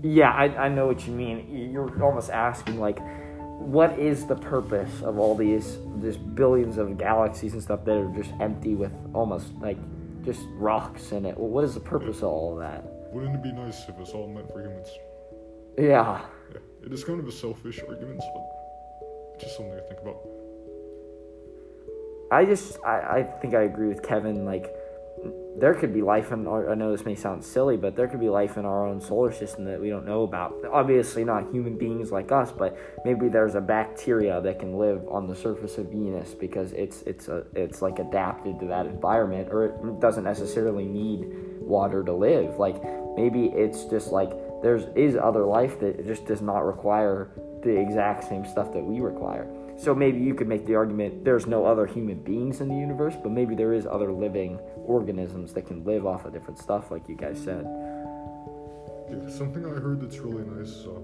Yeah, 0.07 0.31
I, 0.31 0.67
I 0.67 0.69
know 0.69 0.87
what 0.87 1.07
you 1.07 1.13
mean. 1.13 1.71
You're 1.73 2.03
almost 2.03 2.31
asking 2.31 2.81
like, 2.81 2.99
what 3.59 3.99
is 3.99 4.27
the 4.27 4.37
purpose 4.37 5.03
of 5.03 5.19
all 5.19 5.35
these 5.35 5.79
this 5.97 6.17
billions 6.17 6.79
of 6.79 6.97
galaxies 6.97 7.53
and 7.53 7.63
stuff 7.63 7.85
that 7.85 7.97
are 7.97 8.09
just 8.09 8.33
empty 8.41 8.75
with 8.75 8.93
almost 9.15 9.53
like 9.61 9.79
just 10.25 10.41
rocks 10.55 11.13
in 11.13 11.25
it? 11.25 11.37
Well, 11.37 11.49
what 11.49 11.65
is 11.65 11.75
the 11.75 11.81
purpose 11.81 12.19
of 12.19 12.25
all 12.25 12.55
of 12.55 12.61
that? 12.61 12.85
wouldn't 13.13 13.35
it 13.35 13.43
be 13.43 13.51
nice 13.53 13.89
if 13.89 13.99
it's 13.99 14.11
all 14.11 14.29
meant 14.29 14.51
for 14.53 14.61
humans? 14.63 14.89
Yeah, 15.81 16.21
Yeah, 16.53 16.61
it 16.85 16.93
is 16.93 17.05
kind 17.05 17.21
of 17.21 17.27
a 17.27 17.33
selfish 17.33 17.81
argument, 17.89 18.23
but 18.35 19.41
just 19.41 19.57
something 19.57 19.75
to 19.75 19.83
think 19.83 20.01
about. 20.01 20.21
I 22.31 22.45
just 22.45 22.79
I, 22.85 23.19
I 23.19 23.23
think 23.23 23.55
I 23.55 23.63
agree 23.63 23.89
with 23.89 24.03
Kevin. 24.03 24.45
Like, 24.45 24.71
there 25.57 25.75
could 25.75 25.95
be 25.95 26.03
life 26.03 26.33
in 26.33 26.47
our. 26.47 26.71
I 26.71 26.75
know 26.75 26.93
this 26.93 27.07
may 27.07 27.15
sound 27.15 27.43
silly, 27.43 27.79
but 27.79 27.97
there 27.97 28.09
could 28.09 28.21
be 28.21 28.29
life 28.29 28.59
in 28.59 28.67
our 28.67 28.87
own 28.87 29.01
solar 29.01 29.33
system 29.33 29.65
that 29.65 29.81
we 29.81 29.89
don't 29.89 30.05
know 30.05 30.23
about. 30.23 30.55
Obviously, 30.71 31.25
not 31.25 31.51
human 31.51 31.79
beings 31.79 32.13
like 32.13 32.31
us, 32.31 32.53
but 32.53 32.77
maybe 33.07 33.29
there's 33.29 33.55
a 33.55 33.61
bacteria 33.61 34.41
that 34.43 34.59
can 34.59 34.79
live 34.79 35.03
on 35.09 35.27
the 35.27 35.35
surface 35.35 35.79
of 35.79 35.87
Venus 35.87 36.35
because 36.35 36.73
it's 36.75 37.03
it's 37.03 37.29
a 37.29 37.45
it's 37.55 37.81
like 37.81 37.99
adapted 37.99 38.61
to 38.61 38.67
that 38.67 38.85
environment, 38.85 39.49
or 39.51 39.65
it 39.65 40.01
doesn't 40.01 40.25
necessarily 40.25 40.85
need 40.85 41.27
water 41.61 42.05
to 42.05 42.13
live. 42.13 42.59
Like 42.59 42.77
maybe 43.17 43.47
it's 43.47 43.85
just 43.85 44.13
like 44.13 44.31
there's 44.63 44.85
is 44.95 45.17
other 45.17 45.45
life 45.45 45.81
that 45.81 46.07
just 46.07 46.27
does 46.27 46.43
not 46.43 46.61
require 46.61 47.31
the 47.63 47.77
exact 47.77 48.25
same 48.25 48.47
stuff 48.47 48.73
that 48.73 48.83
we 48.83 49.01
require. 49.01 49.49
So 49.79 49.95
maybe 49.95 50.19
you 50.19 50.35
could 50.35 50.49
make 50.49 50.67
the 50.67 50.75
argument 50.75 51.25
there's 51.25 51.47
no 51.47 51.65
other 51.65 51.87
human 51.87 52.19
beings 52.19 52.61
in 52.61 52.69
the 52.69 52.75
universe, 52.75 53.15
but 53.23 53.33
maybe 53.33 53.55
there 53.55 53.73
is 53.73 53.87
other 53.87 54.13
living 54.13 54.59
organisms 54.85 55.55
that 55.55 55.63
can 55.63 55.85
live 55.85 56.07
off 56.07 56.27
of 56.27 56.35
different 56.35 56.59
stuff, 56.59 56.91
like 56.91 57.09
you 57.09 57.17
guys 57.17 57.43
said. 57.43 57.65
Yeah, 59.11 59.29
something 59.31 59.65
I 59.65 59.81
heard 59.81 60.03
that's 60.03 60.19
really 60.19 60.45
nice. 60.45 60.85
Uh, 60.85 61.01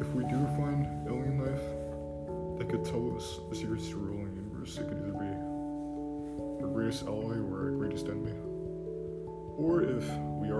if 0.00 0.08
we 0.08 0.24
do 0.24 0.44
find 0.56 0.86
alien 1.06 1.38
life 1.38 2.58
that 2.58 2.68
could 2.68 2.84
tell 2.84 3.16
us 3.16 3.38
the 3.48 3.54
secrets 3.54 3.88
to 3.90 3.96
ruling 3.96 4.34
the 4.34 4.40
universe, 4.42 4.78
it 4.78 4.88
could 4.88 4.98
either 4.98 5.12
be 5.12 6.64
our 6.64 6.72
greatest 6.72 7.04
ally 7.06 7.36
or 7.36 7.66
our 7.66 7.70
greatest 7.70 8.06
enemy. 8.06 8.32
Or 9.56 9.82
if 9.84 10.04
we 10.40 10.48
are 10.48 10.55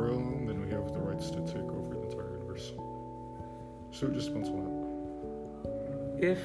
So 3.99 4.09
it 4.09 4.13
just 4.13 4.29
on 4.29 6.19
If 6.21 6.39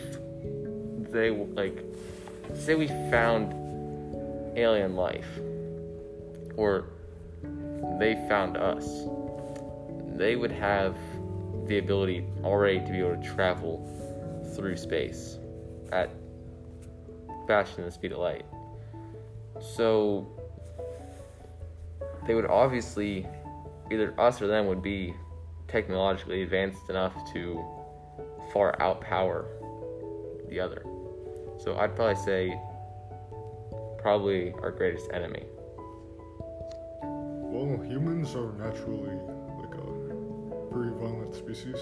they 1.12 1.32
like, 1.32 1.84
say 2.54 2.76
we 2.76 2.88
found 2.88 3.54
alien 4.58 4.96
life, 4.96 5.28
or 6.56 6.86
they 8.00 8.16
found 8.30 8.56
us, 8.56 9.04
they 10.16 10.38
would 10.38 10.52
have 10.54 10.96
the 11.68 11.80
ability 11.80 12.26
already 12.46 12.80
to 12.80 12.90
be 12.90 13.00
able 13.00 13.22
to 13.22 13.34
travel 13.36 13.86
through 14.56 14.78
space 14.78 15.38
at 15.92 16.10
faster 17.48 17.76
than 17.78 17.86
the 17.86 17.92
speed 17.92 18.14
of 18.14 18.20
light. 18.20 18.46
So 19.60 20.26
they 22.26 22.34
would 22.34 22.46
obviously 22.46 23.28
either 23.92 24.18
us 24.18 24.42
or 24.42 24.48
them 24.48 24.68
would 24.68 24.82
be 24.82 25.14
technologically 25.72 26.44
advanced 26.44 26.90
enough 26.90 27.14
to 27.34 27.64
far 28.54 28.76
outpower 28.80 29.46
the 30.50 30.60
other. 30.60 30.84
So 31.58 31.78
I'd 31.78 31.96
probably 31.96 32.22
say 32.24 32.60
probably 34.00 34.54
our 34.62 34.72
greatest 34.72 35.10
enemy. 35.14 35.44
Well, 37.02 37.82
humans 37.84 38.36
are 38.36 38.52
naturally 38.54 39.16
like 39.60 39.76
a 39.76 40.74
very 40.74 40.92
violent 40.92 41.36
species. 41.36 41.78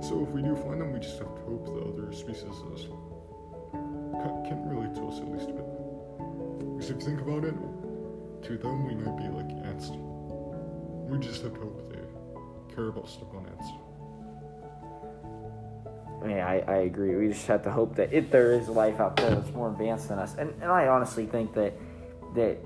So 0.00 0.24
if 0.26 0.30
we 0.30 0.42
do 0.42 0.54
find 0.56 0.80
them, 0.80 0.92
we 0.92 1.00
just 1.00 1.18
have 1.18 1.34
to 1.34 1.42
hope 1.42 1.66
the 1.66 2.02
other 2.02 2.12
species 2.12 2.44
is, 2.74 2.86
ca- 3.72 4.42
can 4.46 4.68
relate 4.68 4.94
to 4.94 5.08
us 5.08 5.18
at 5.20 5.28
least 5.30 5.50
a 5.50 5.52
bit. 5.52 5.66
Because 6.76 6.90
if 6.90 6.96
you 6.96 7.02
think 7.02 7.20
about 7.20 7.44
it, 7.44 7.54
to 8.42 8.58
them 8.58 8.86
we 8.86 8.94
might 8.94 9.16
be 9.16 9.28
like 9.28 9.50
ants. 9.66 9.90
We 9.90 11.18
just 11.18 11.42
have 11.42 11.54
to 11.54 11.60
hope 11.60 11.95
Yeah, 16.26 16.46
I, 16.46 16.64
I 16.66 16.76
agree. 16.78 17.14
We 17.14 17.28
just 17.28 17.46
have 17.46 17.62
to 17.64 17.70
hope 17.70 17.94
that 17.96 18.12
if 18.12 18.30
there 18.30 18.52
is 18.52 18.68
life 18.68 19.00
out 19.00 19.16
there 19.16 19.30
that's 19.30 19.52
more 19.52 19.70
advanced 19.70 20.08
than 20.08 20.18
us, 20.18 20.34
and, 20.36 20.50
and 20.62 20.70
I 20.70 20.88
honestly 20.88 21.26
think 21.26 21.54
that 21.54 21.74
that 22.34 22.58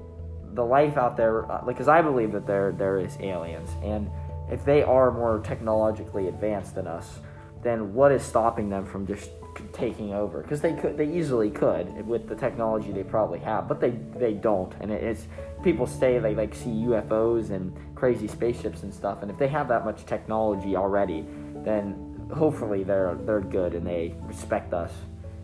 the 0.54 0.64
life 0.64 0.96
out 0.96 1.16
there, 1.16 1.50
uh, 1.50 1.64
like, 1.64 1.76
because 1.76 1.88
I 1.88 2.02
believe 2.02 2.32
that 2.32 2.46
there 2.46 2.72
there 2.72 2.98
is 2.98 3.16
aliens, 3.20 3.70
and 3.82 4.10
if 4.50 4.64
they 4.64 4.82
are 4.82 5.10
more 5.10 5.40
technologically 5.40 6.28
advanced 6.28 6.74
than 6.74 6.86
us, 6.86 7.18
then 7.62 7.94
what 7.94 8.12
is 8.12 8.22
stopping 8.22 8.68
them 8.68 8.86
from 8.86 9.06
just 9.06 9.30
taking 9.72 10.14
over? 10.14 10.42
Because 10.42 10.60
they 10.60 10.72
could, 10.72 10.96
they 10.96 11.06
easily 11.06 11.50
could 11.50 12.06
with 12.06 12.28
the 12.28 12.34
technology 12.34 12.92
they 12.92 13.02
probably 13.02 13.38
have, 13.40 13.68
but 13.68 13.80
they 13.80 13.90
they 14.16 14.32
don't, 14.32 14.72
and 14.80 14.90
it, 14.90 15.02
it's 15.02 15.26
people 15.62 15.86
say 15.86 16.18
they 16.18 16.34
like 16.34 16.54
see 16.54 16.70
UFOs 16.70 17.50
and 17.50 17.76
crazy 17.94 18.28
spaceships 18.28 18.82
and 18.82 18.92
stuff, 18.92 19.22
and 19.22 19.30
if 19.30 19.38
they 19.38 19.48
have 19.48 19.68
that 19.68 19.84
much 19.84 20.06
technology 20.06 20.76
already, 20.76 21.24
then 21.64 22.28
hopefully 22.34 22.82
they're 22.82 23.18
they're 23.26 23.40
good 23.40 23.74
and 23.74 23.86
they 23.86 24.14
respect 24.22 24.72
us 24.72 24.92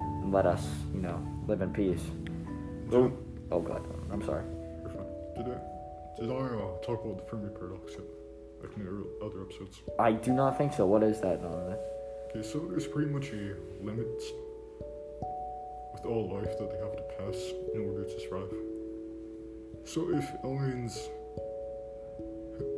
and 0.00 0.32
let 0.32 0.46
us, 0.46 0.66
you 0.94 1.00
know, 1.00 1.20
live 1.46 1.60
in 1.60 1.72
peace. 1.72 2.02
Oh, 2.92 3.12
oh 3.50 3.60
god, 3.60 3.84
I'm 4.10 4.24
sorry. 4.24 4.44
Did 6.18 6.30
I, 6.30 6.34
uh, 6.34 6.78
talk 6.82 7.04
about 7.04 7.18
the 7.18 7.30
Fermi 7.30 7.50
paradox 7.50 7.92
yet? 7.92 8.00
Like 8.62 8.74
in 8.78 8.86
the 8.86 9.06
other 9.22 9.42
episodes? 9.42 9.82
I 9.98 10.12
do 10.12 10.32
not 10.32 10.56
think 10.56 10.72
so. 10.72 10.86
What 10.86 11.02
is 11.02 11.20
that, 11.20 11.42
Donovan? 11.42 11.76
Okay, 12.36 12.46
so 12.46 12.58
there's 12.58 12.86
pretty 12.86 13.10
much 13.10 13.30
a 13.30 13.54
limit 13.82 14.22
with 15.94 16.04
all 16.04 16.28
life 16.30 16.58
that 16.58 16.70
they 16.70 16.78
have 16.78 16.94
to 16.94 17.02
pass 17.16 17.52
in 17.74 17.80
order 17.80 18.04
to 18.04 18.20
survive. 18.20 18.52
So 19.84 20.10
if 20.14 20.24
aliens, 20.44 21.08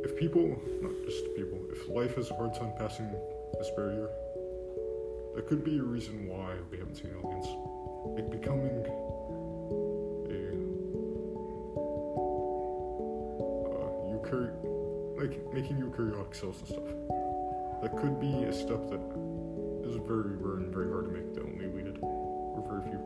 if 0.05 0.15
people, 0.17 0.47
not 0.81 0.93
just 1.03 1.35
people, 1.35 1.59
if 1.71 1.89
life 1.89 2.15
has 2.15 2.31
a 2.31 2.35
hard 2.35 2.53
time 2.53 2.71
passing 2.77 3.11
this 3.57 3.69
barrier, 3.75 4.09
that 5.35 5.45
could 5.47 5.65
be 5.65 5.77
a 5.77 5.83
reason 5.83 6.29
why 6.29 6.55
we 6.71 6.77
haven't 6.77 6.95
seen 6.95 7.11
aliens. 7.21 7.47
Like 8.15 8.31
becoming 8.31 8.85
a 8.85 9.09
uh, 14.25 14.47
like 15.17 15.53
making 15.53 15.81
eukaryotic 15.81 16.33
cells 16.33 16.59
and 16.59 16.67
stuff. 16.69 16.85
That 17.81 17.97
could 17.97 18.21
be 18.21 18.43
a 18.43 18.53
step 18.53 18.89
that 18.89 19.28
is 19.89 19.95
very 20.07 20.35
rare 20.37 20.57
and 20.57 20.73
very 20.73 20.89
hard 20.89 21.05
to 21.05 21.11
make 21.11 21.33
that 21.33 21.41
only 21.41 21.67
we 21.67 21.81
did, 21.81 21.97
or 22.01 22.63
very 22.69 22.83
few. 22.89 22.99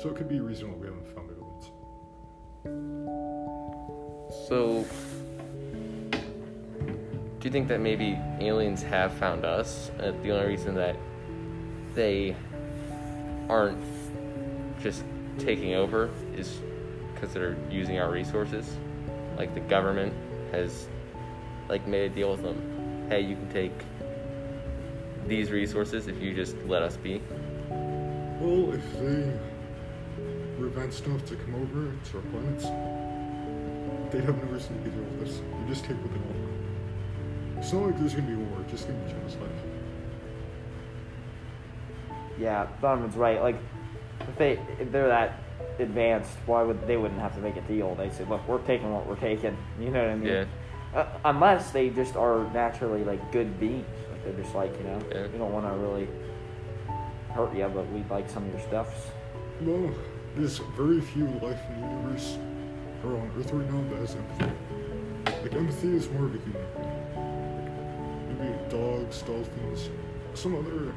So 0.00 0.10
it 0.10 0.16
could 0.16 0.28
be 0.28 0.38
a 0.38 0.42
reason 0.42 0.70
why 0.70 0.78
we 0.78 0.86
haven't 0.86 1.06
found 1.14 1.30
aliens. 1.30 1.70
So 4.48 4.84
do 7.40 7.44
you 7.44 7.50
think 7.50 7.68
that 7.68 7.80
maybe 7.80 8.18
aliens 8.40 8.82
have 8.82 9.12
found 9.14 9.44
us? 9.44 9.90
Uh, 9.98 10.12
the 10.22 10.30
only 10.30 10.46
reason 10.46 10.74
that 10.74 10.96
they 11.94 12.36
aren't 13.48 13.82
just 14.82 15.04
taking 15.38 15.74
over 15.74 16.10
is 16.36 16.60
because 17.14 17.32
they're 17.32 17.56
using 17.70 17.98
our 17.98 18.10
resources. 18.10 18.76
Like 19.36 19.54
the 19.54 19.60
government 19.60 20.12
has 20.52 20.88
like 21.68 21.86
made 21.86 22.10
a 22.10 22.14
deal 22.14 22.30
with 22.32 22.42
them. 22.42 23.06
Hey, 23.08 23.20
you 23.20 23.34
can 23.36 23.50
take 23.50 23.72
these 25.28 25.50
resources 25.50 26.08
if 26.08 26.20
you 26.20 26.34
just 26.34 26.56
let 26.66 26.82
us 26.82 26.96
be. 26.96 27.20
Well, 27.70 28.72
if 28.72 28.92
they 28.98 29.38
were 30.58 30.66
advanced 30.66 31.04
enough 31.06 31.24
to 31.26 31.36
come 31.36 31.54
over 31.56 31.92
to 32.10 32.16
our 32.16 32.22
planets, 32.32 32.64
they'd 34.12 34.24
have 34.24 34.42
no 34.42 34.50
reason 34.52 34.82
to 34.82 34.90
deal 34.90 35.02
with 35.02 35.28
us. 35.28 35.40
We 35.60 35.68
just 35.68 35.84
take 35.84 35.96
what 35.98 36.12
they 36.12 36.18
want. 36.18 37.58
It's 37.58 37.72
not 37.72 37.82
like 37.86 37.98
there's 37.98 38.14
gonna 38.14 38.28
be 38.28 38.34
war, 38.36 38.60
it's 38.62 38.70
just 38.70 38.86
gonna 38.88 38.98
be 39.04 39.10
genocide. 39.10 39.48
Yeah, 42.38 42.68
Donovan's 42.80 43.16
right. 43.16 43.40
Like, 43.42 43.56
if 44.20 44.36
they 44.38 44.52
if 44.80 44.92
they're 44.92 45.08
that 45.08 45.40
advanced, 45.80 46.36
why 46.46 46.62
would 46.62 46.86
they 46.86 46.96
wouldn't 46.96 47.20
have 47.20 47.34
to 47.34 47.40
make 47.40 47.56
a 47.56 47.60
deal? 47.62 47.94
They 47.96 48.10
say, 48.10 48.24
look, 48.24 48.46
we're 48.48 48.58
taking 48.62 48.92
what 48.92 49.06
we're 49.06 49.16
taking. 49.16 49.56
You 49.80 49.90
know 49.90 50.02
what 50.02 50.10
I 50.10 50.14
mean? 50.16 50.28
Yeah. 50.32 50.44
uh, 50.94 51.06
unless 51.24 51.70
they 51.72 51.90
just 51.90 52.16
are 52.16 52.44
naturally 52.52 53.04
like 53.04 53.32
good 53.32 53.58
beings. 53.60 53.84
Like 54.24 54.36
they're 54.36 54.42
just 54.44 54.54
like 54.54 54.76
you 54.78 54.84
know, 54.84 55.00
Yeah. 55.12 55.26
we 55.32 55.38
don't 55.38 55.52
want 55.52 55.66
to 55.66 55.72
really 55.72 56.08
hurt 57.30 57.54
you, 57.54 57.68
but 57.68 57.90
we 57.92 58.04
like 58.10 58.28
some 58.28 58.46
of 58.46 58.52
your 58.52 58.62
stuffs. 58.62 59.08
No, 59.60 59.92
there's 60.36 60.58
very 60.76 61.00
few 61.00 61.26
life 61.42 61.60
in 61.70 61.80
the 61.80 61.86
universe 61.88 62.38
or 63.04 63.12
on 63.16 63.30
Earth 63.38 63.52
right 63.52 63.70
now 63.70 63.88
that 63.90 63.98
has 64.00 64.14
empathy. 64.16 64.52
Like 65.42 65.54
empathy 65.54 65.96
is 65.96 66.08
more 66.10 66.26
of 66.26 66.34
a 66.34 66.38
human 66.38 66.66
thing. 66.74 66.92
Like 68.28 68.38
maybe 68.40 68.58
dogs, 68.70 69.22
dolphins, 69.22 69.90
some 70.34 70.54
other 70.56 70.94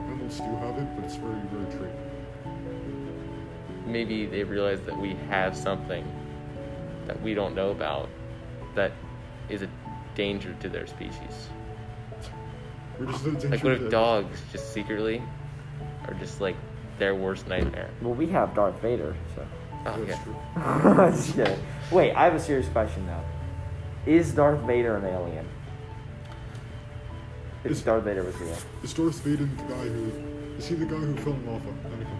animals 0.00 0.38
do 0.38 0.56
have 0.56 0.78
it, 0.78 0.86
but 0.96 1.04
it's 1.04 1.16
very 1.16 1.40
very 1.50 1.64
rare 1.64 1.78
trait. 1.78 1.92
Maybe 3.86 4.26
they 4.26 4.44
realize 4.44 4.80
that 4.82 4.98
we 4.98 5.14
have 5.30 5.56
something 5.56 6.04
that 7.06 7.20
we 7.22 7.32
don't 7.34 7.54
know 7.54 7.70
about 7.70 8.08
that 8.74 8.92
is 9.48 9.62
a 9.62 9.68
danger 10.14 10.54
to 10.60 10.68
their 10.68 10.86
species. 10.86 11.48
We're 12.98 13.06
just 13.06 13.24
the 13.24 13.30
danger 13.32 13.48
Like, 13.48 13.64
what 13.64 13.72
if 13.74 13.90
dogs 13.90 14.40
just 14.52 14.72
secretly 14.72 15.22
are 16.06 16.14
just 16.14 16.40
like 16.40 16.56
their 16.98 17.14
worst 17.14 17.46
nightmare? 17.48 17.90
Well, 18.02 18.14
we 18.14 18.26
have 18.28 18.54
Darth 18.54 18.80
Vader, 18.80 19.14
so. 19.34 19.46
Oh, 19.86 20.04
That's 20.04 20.08
yeah. 20.08 20.22
true. 20.24 21.10
Just 21.12 21.34
kidding. 21.34 21.58
Wait, 21.92 22.12
I 22.14 22.24
have 22.24 22.34
a 22.34 22.40
serious 22.40 22.68
question 22.68 23.06
though. 23.06 23.22
Is 24.10 24.32
Darth 24.32 24.60
Vader 24.60 24.96
an 24.96 25.04
alien? 25.04 25.46
If 27.64 27.72
Is- 27.72 27.82
Darth 27.82 28.04
Vader 28.04 28.22
was 28.24 28.34
real. 28.36 28.56
Is 28.82 28.92
Darth 28.94 29.20
Vader 29.20 29.44
the 29.44 29.62
guy 29.74 29.88
who 29.88 30.12
is 30.58 30.66
he 30.66 30.74
the 30.74 30.86
guy 30.86 30.96
who 30.96 31.14
fell 31.16 31.32
in 31.34 31.46
lava? 31.46 31.68
Anakin. 31.68 32.18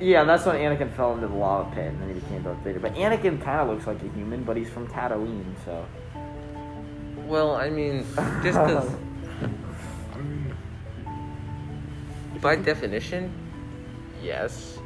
Yeah, 0.00 0.24
that's 0.24 0.46
when 0.46 0.56
Anakin 0.56 0.90
fell 0.94 1.14
into 1.14 1.26
the 1.26 1.34
lava 1.34 1.70
pit 1.74 1.86
and 1.86 2.00
then 2.00 2.08
he 2.08 2.14
became 2.20 2.42
Darth 2.42 2.58
Vader. 2.58 2.78
But 2.80 2.94
Anakin 2.94 3.40
kind 3.42 3.60
of 3.60 3.68
looks 3.68 3.86
like 3.86 4.02
a 4.02 4.08
human, 4.16 4.44
but 4.44 4.56
he's 4.56 4.70
from 4.70 4.86
Tatooine, 4.88 5.44
so. 5.64 5.84
Well, 7.26 7.56
I 7.56 7.68
mean, 7.68 8.06
just 8.42 8.58
because 8.58 8.88
I 9.42 9.48
by 12.40 12.56
definition, 12.56 13.32
yes. 14.22 14.78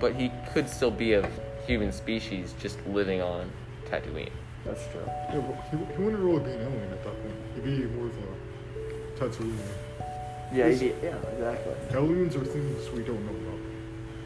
But 0.00 0.14
he 0.14 0.32
could 0.52 0.68
still 0.68 0.90
be 0.90 1.12
of 1.12 1.26
human 1.66 1.92
species 1.92 2.54
just 2.60 2.84
living 2.86 3.20
on 3.20 3.50
Tatooine. 3.88 4.30
That's 4.64 4.82
true. 4.88 5.02
yeah, 5.06 5.38
well, 5.38 5.64
he, 5.70 5.76
he 5.76 6.02
wouldn't 6.02 6.22
really 6.22 6.40
be 6.44 6.50
an 6.52 6.60
alien 6.62 6.90
at 6.92 7.04
that 7.04 7.22
point. 7.22 7.34
He'd 7.54 7.64
be 7.64 7.84
more 7.96 8.06
of 8.06 8.16
a 8.16 9.20
Tatooine. 9.20 9.56
Yeah, 10.52 10.66
Is- 10.66 10.80
he, 10.80 10.88
yeah, 11.02 11.16
exactly. 11.32 11.74
Aliens 11.96 12.36
are 12.36 12.44
things 12.44 12.90
we 12.90 13.02
don't 13.04 13.24
know 13.24 13.48
about. 13.48 13.60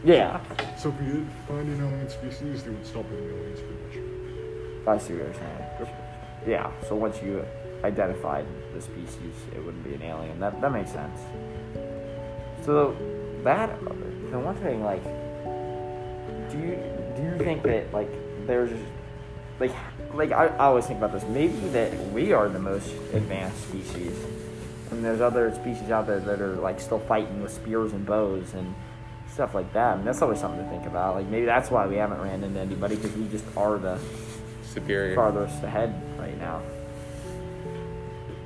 Yeah, 0.05 0.41
So 0.77 0.91
if 0.91 1.01
we 1.01 1.07
did 1.07 1.27
find 1.49 1.67
an 1.69 1.81
alien 1.83 2.09
species, 2.11 2.63
they 2.63 2.71
would 2.71 2.87
stop 2.87 3.09
being 3.09 3.25
aliens 3.25 3.61
pretty 3.61 4.03
much. 4.03 4.87
I 4.87 4.99
see 4.99 5.15
what 5.15 5.25
you're 5.25 5.35
saying. 5.35 5.65
Yep. 5.81 6.04
Yeah, 6.47 6.71
so 6.89 6.95
once 6.95 7.23
you 7.23 7.45
identified 7.83 8.47
the 8.75 8.81
species, 8.81 9.35
it 9.55 9.65
wouldn't 9.65 9.85
be 9.85 9.95
an 9.95 10.03
alien. 10.03 10.41
That 10.41 10.61
that 10.61 10.73
makes 10.73 10.91
sense. 10.91 11.19
So 12.65 12.97
that 13.45 13.79
the 14.31 14.39
one 14.39 14.57
thing, 14.57 14.83
like, 14.83 15.05
do 16.51 16.59
you 16.59 16.77
do 17.17 17.23
you 17.23 17.39
think 17.39 17.63
that 17.63 17.93
like 17.93 18.11
there's 18.47 18.73
like 19.61 19.73
like 20.13 20.33
I, 20.33 20.47
I 20.47 20.67
always 20.67 20.87
think 20.87 20.99
about 20.99 21.13
this. 21.13 21.25
Maybe 21.29 21.57
that 21.69 21.97
we 22.13 22.33
are 22.33 22.49
the 22.49 22.59
most 22.59 22.91
advanced 23.13 23.69
species, 23.69 24.19
and 24.91 25.05
there's 25.05 25.21
other 25.21 25.55
species 25.55 25.91
out 25.91 26.07
there 26.07 26.21
that 26.21 26.41
are 26.41 26.57
like 26.57 26.81
still 26.81 27.01
fighting 27.01 27.43
with 27.43 27.53
spears 27.53 27.93
and 27.93 28.05
bows 28.05 28.55
and 28.55 28.75
stuff 29.33 29.55
like 29.55 29.73
that. 29.73 29.99
And 29.99 30.07
that's 30.07 30.23
always 30.23 30.41
something 30.41 30.63
to 30.63 30.71
think 30.71 30.87
about. 30.87 31.17
Like 31.17 31.27
maybe 31.27 31.47
that's 31.47 31.71
why 31.71 31.87
we 31.87 31.97
haven't 31.97 32.21
ran 32.21 32.45
into 32.45 32.61
anybody 32.61 32.97
because 32.97 33.13
we 33.13 33.29
just 33.29 33.45
are 33.57 33.79
the 33.79 33.99
Superior. 34.75 35.15
farthest 35.15 35.63
ahead 35.63 35.95
right 36.19 36.37
now. 36.39 36.61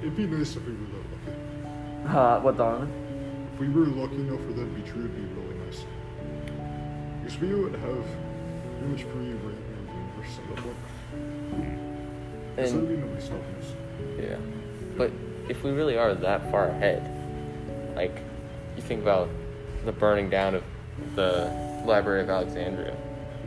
It'd 0.00 0.16
be 0.16 0.26
nice 0.26 0.54
if 0.56 0.64
we 0.64 0.72
were 0.72 0.78
that 0.78 2.06
lucky. 2.06 2.16
Uh, 2.16 2.40
what 2.40 2.56
Donovan? 2.56 2.92
If 3.54 3.60
we 3.60 3.68
were 3.68 3.86
lucky 3.86 4.16
enough 4.16 4.40
for 4.40 4.52
that 4.52 4.60
to 4.64 4.66
be 4.66 4.82
true, 4.82 5.00
it'd 5.00 5.16
be 5.16 5.22
really 5.34 5.56
nice. 5.64 5.84
Because 7.22 7.40
we 7.40 7.54
would 7.54 7.74
have 7.74 8.04
pretty 8.78 8.92
much 8.92 9.02
free 9.04 9.30
reign 9.30 9.40
over 9.42 9.86
the 9.86 9.98
universe 9.98 10.38
at 10.38 10.54
that 10.54 10.64
point. 10.64 10.76
Because 12.56 12.72
there'd 12.72 12.88
be 12.88 12.94
And 12.94 13.00
nobody 13.00 13.22
us. 13.60 13.74
yeah, 14.20 14.36
but 14.96 15.10
if 15.48 15.64
we 15.64 15.70
really 15.70 15.96
are 15.96 16.14
that 16.14 16.50
far 16.50 16.68
ahead, 16.68 17.02
like 17.96 18.22
you 18.76 18.82
think 18.82 19.02
about 19.02 19.28
the 19.84 19.92
burning 19.92 20.30
down 20.30 20.54
of 20.54 20.62
the 21.14 21.50
Library 21.84 22.20
of 22.20 22.30
Alexandria, 22.30 22.94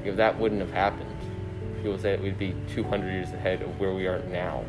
if 0.03 0.15
that 0.17 0.37
wouldn't 0.37 0.61
have 0.61 0.71
happened, 0.71 1.00
people 1.81 1.97
say 1.97 2.11
that 2.11 2.21
we'd 2.21 2.37
be 2.37 2.55
200 2.73 3.11
years 3.11 3.31
ahead 3.31 3.61
of 3.61 3.79
where 3.79 3.93
we 3.93 4.07
are 4.07 4.19
now. 4.29 4.63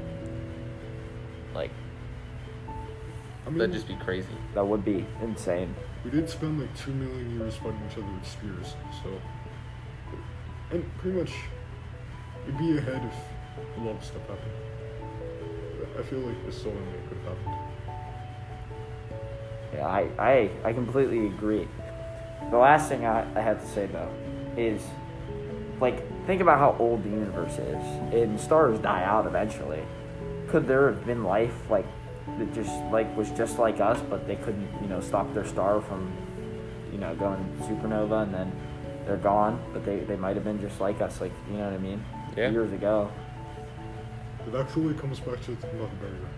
Like 1.54 1.70
I 3.46 3.50
mean, 3.50 3.58
that'd 3.58 3.74
just 3.74 3.88
be 3.88 3.96
crazy. 3.96 4.28
That 4.54 4.66
would 4.66 4.84
be 4.84 5.04
insane. 5.20 5.74
we 6.04 6.10
did 6.10 6.28
spend 6.28 6.60
like 6.60 6.76
two 6.76 6.92
million 6.92 7.38
years 7.38 7.56
fighting 7.56 7.80
each 7.90 7.98
other 7.98 8.06
with 8.06 8.26
spears, 8.26 8.74
so. 9.02 9.20
And 10.70 10.98
pretty 10.98 11.18
much, 11.18 11.32
it'd 12.44 12.58
be 12.58 12.78
ahead 12.78 13.02
if 13.04 13.78
a 13.78 13.80
lot 13.80 13.96
of 13.96 14.04
stuff 14.04 14.22
happened. 14.22 14.52
I 15.98 16.02
feel 16.02 16.20
like 16.20 16.46
this 16.46 16.56
is 16.56 16.66
only 16.66 16.80
what 16.80 17.08
could 17.08 17.18
have 17.18 17.36
happened. 17.36 17.56
Yeah, 19.74 19.86
I, 19.86 20.08
I, 20.18 20.50
I 20.64 20.72
completely 20.72 21.26
agree. 21.26 21.68
The 22.50 22.56
last 22.58 22.88
thing 22.88 23.04
I, 23.04 23.26
I 23.38 23.40
have 23.40 23.60
to 23.60 23.68
say 23.68 23.86
though 23.86 24.10
is, 24.56 24.82
like, 25.80 26.06
think 26.26 26.40
about 26.40 26.58
how 26.58 26.76
old 26.78 27.02
the 27.04 27.10
universe 27.10 27.58
is, 27.58 27.84
and 28.14 28.38
stars 28.38 28.78
die 28.78 29.04
out 29.04 29.26
eventually. 29.26 29.82
Could 30.48 30.66
there 30.66 30.92
have 30.92 31.04
been 31.06 31.24
life 31.24 31.70
like 31.70 31.86
that 32.38 32.52
just 32.54 32.72
like 32.92 33.14
was 33.16 33.30
just 33.30 33.58
like 33.58 33.80
us, 33.80 34.00
but 34.08 34.26
they 34.26 34.36
couldn't, 34.36 34.68
you 34.80 34.88
know, 34.88 35.00
stop 35.00 35.32
their 35.34 35.46
star 35.46 35.80
from, 35.80 36.12
you 36.92 36.98
know, 36.98 37.14
going 37.16 37.38
supernova 37.62 38.22
and 38.22 38.34
then 38.34 38.52
they're 39.06 39.16
gone, 39.16 39.60
but 39.72 39.84
they, 39.84 40.00
they 40.00 40.16
might 40.16 40.36
have 40.36 40.44
been 40.44 40.60
just 40.60 40.80
like 40.80 41.00
us, 41.00 41.20
like 41.20 41.32
you 41.50 41.56
know 41.56 41.64
what 41.64 41.74
I 41.74 41.78
mean? 41.78 42.04
Yeah. 42.36 42.50
Years 42.50 42.72
ago. 42.72 43.10
It 44.46 44.54
actually 44.54 44.94
comes 44.94 45.20
back 45.20 45.40
to 45.42 45.52
the 45.52 45.56
thing 45.56 45.78
barrier. 46.00 46.28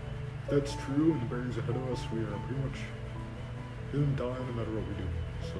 If 0.47 0.51
that's 0.51 0.75
true 0.85 1.13
and 1.13 1.21
the 1.21 1.25
barrier's 1.25 1.57
ahead 1.57 1.75
of 1.75 1.91
us, 1.91 2.01
we 2.13 2.19
are 2.21 2.39
pretty 2.47 2.61
much 2.61 2.79
gonna 3.91 4.05
die 4.15 4.45
no 4.47 4.53
matter 4.53 4.71
what 4.71 4.87
we 4.87 4.93
do. 4.93 5.07
So, 5.41 5.59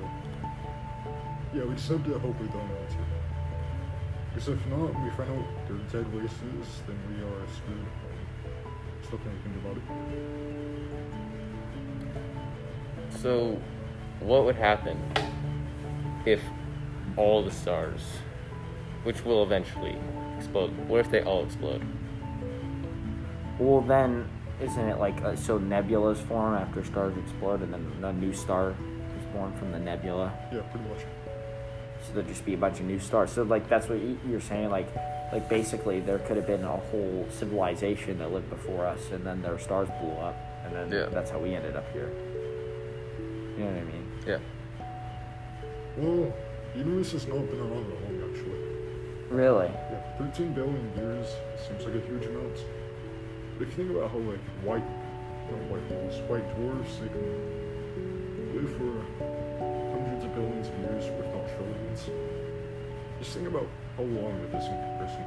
yeah, 1.53 1.63
we 1.63 1.75
just 1.75 1.89
have 1.89 2.03
to 2.05 2.19
hope 2.19 2.39
we 2.39 2.47
don't 2.47 2.57
want 2.57 2.89
to. 2.89 3.34
Because 4.35 4.49
if 4.49 4.67
not, 4.67 4.93
we 5.01 5.09
find 5.11 5.31
out 5.31 5.45
they're 5.65 6.03
dead 6.03 6.13
races, 6.13 6.81
then 6.85 6.99
we 7.07 7.23
are 7.23 7.47
screwed. 7.55 7.87
There's 9.01 9.13
nothing 9.13 9.31
we 9.31 9.39
can 9.41 9.51
do 9.53 9.59
about 9.63 9.77
it. 13.11 13.17
So, 13.21 13.57
what 14.19 14.43
would 14.43 14.57
happen 14.57 14.99
if 16.25 16.41
all 17.15 17.45
the 17.45 17.51
stars, 17.51 18.01
which 19.03 19.23
will 19.23 19.41
eventually 19.41 19.97
explode, 20.37 20.77
what 20.89 20.99
if 20.99 21.09
they 21.09 21.21
all 21.21 21.45
explode? 21.45 21.81
Well, 23.57 23.79
then, 23.79 24.27
isn't 24.61 24.89
it 24.89 24.99
like 24.99 25.21
uh, 25.21 25.37
so 25.37 25.57
nebulas 25.59 26.17
form 26.27 26.55
after 26.55 26.83
stars 26.83 27.15
explode, 27.17 27.61
and 27.61 27.73
then 27.73 28.03
a 28.03 28.11
new 28.11 28.33
star 28.33 28.71
is 29.17 29.25
born 29.33 29.57
from 29.57 29.71
the 29.71 29.79
nebula? 29.79 30.33
Yeah, 30.51 30.59
pretty 30.63 30.89
much. 30.89 31.05
So 32.15 32.21
there'd 32.21 32.33
just 32.33 32.45
be 32.45 32.53
a 32.53 32.57
bunch 32.57 32.79
of 32.79 32.85
new 32.85 32.97
stars. 32.97 33.29
So 33.31 33.43
like 33.43 33.67
that's 33.67 33.89
what 33.89 33.99
you- 33.99 34.17
you're 34.25 34.39
saying. 34.39 34.69
Like, 34.69 34.87
like 35.33 35.49
basically 35.49 35.99
there 35.99 36.17
could 36.19 36.37
have 36.37 36.47
been 36.47 36.63
a 36.63 36.77
whole 36.77 37.25
civilization 37.29 38.19
that 38.19 38.31
lived 38.31 38.49
before 38.49 38.85
us, 38.85 39.11
and 39.11 39.25
then 39.25 39.41
their 39.41 39.59
stars 39.59 39.89
blew 39.99 40.13
up, 40.13 40.37
and 40.63 40.73
then 40.73 40.89
Yeah. 40.97 41.09
that's 41.11 41.29
how 41.29 41.39
we 41.39 41.53
ended 41.53 41.75
up 41.75 41.83
here. 41.91 42.09
You 43.57 43.65
know 43.65 43.71
what 43.71 43.81
I 43.81 43.83
mean? 43.83 44.07
Yeah. 44.25 44.37
Well, 45.97 46.33
the 46.71 46.79
universe 46.79 47.11
has 47.11 47.27
not 47.27 47.45
been 47.51 47.59
around 47.59 47.83
that 47.91 47.99
long, 48.05 48.31
actually. 48.31 48.61
Really? 49.29 49.67
Yeah, 49.91 50.17
13 50.17 50.53
billion 50.53 50.91
years 50.95 51.35
seems 51.67 51.83
like 51.85 51.95
a 51.95 51.99
huge 52.07 52.27
amount. 52.27 52.63
But 53.57 53.67
if 53.67 53.77
you 53.77 53.83
think 53.83 53.97
about 53.97 54.11
how, 54.11 54.19
like, 54.19 54.39
white, 54.63 54.87
not 55.51 55.59
white 55.69 55.83
holes, 55.91 56.21
white 56.29 56.47
dwarfs, 56.55 56.95
they 56.99 57.09
Think 63.45 63.57
about 63.57 63.69
how 63.95 64.01
long 64.01 64.33
it 64.41 64.49
is 64.57 64.65
in 64.65 64.73
comparison. 64.73 65.21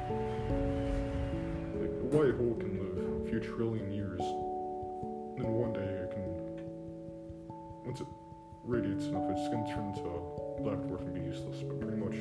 Like, 1.78 1.94
a 2.02 2.08
white 2.10 2.34
hole 2.34 2.56
can 2.58 2.74
live 2.82 2.98
a 2.98 3.30
few 3.30 3.38
trillion 3.38 3.92
years, 3.92 4.18
and 4.18 5.44
then 5.44 5.52
one 5.54 5.72
day 5.72 5.86
it 5.86 6.10
can, 6.10 6.26
once 7.86 8.00
it 8.00 8.08
radiates 8.64 9.04
enough, 9.04 9.22
it's 9.30 9.46
gonna 9.54 9.72
turn 9.72 9.94
into 9.94 10.02
a 10.02 10.18
black 10.58 10.78
dwarf 10.90 11.06
and 11.06 11.14
be 11.14 11.20
useless, 11.20 11.62
but 11.62 11.78
pretty 11.78 11.96
much 11.96 12.18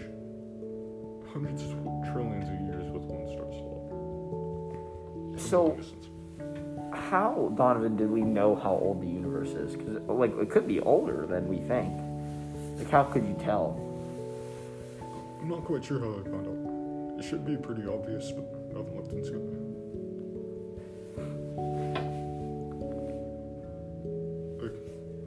hundreds 1.33 1.63
of 1.63 1.73
trillions 2.13 2.45
of 2.45 2.61
years 2.61 2.85
with 2.93 3.01
one 3.01 3.25
star 3.33 3.49
slot. 3.57 5.41
So- 5.41 5.81
How 6.93 7.51
Donovan 7.57 7.97
did 7.97 8.11
we 8.11 8.21
know 8.21 8.53
how 8.55 8.77
old 8.77 9.01
the 9.01 9.07
universe 9.07 9.49
is? 9.49 9.75
Because 9.75 9.97
like 10.07 10.37
it 10.37 10.51
could 10.51 10.67
be 10.67 10.79
older 10.79 11.25
than 11.25 11.47
we 11.47 11.57
think. 11.57 11.91
Like 12.77 12.91
how 12.91 13.03
could 13.03 13.25
you 13.25 13.33
tell? 13.39 13.86
I'm 15.47 15.53
not 15.53 15.63
quite 15.63 15.85
sure 15.85 16.01
how 16.01 16.07
I 16.07 16.23
found 16.23 16.45
out. 16.45 17.19
It 17.19 17.23
should 17.23 17.45
be 17.45 17.55
pretty 17.55 17.87
obvious, 17.87 18.33
but 18.33 18.43
I 18.73 18.79
haven't 18.79 18.97
looked 18.97 19.13
into 19.13 19.35
it. 19.35 19.43
Like, 24.61 24.75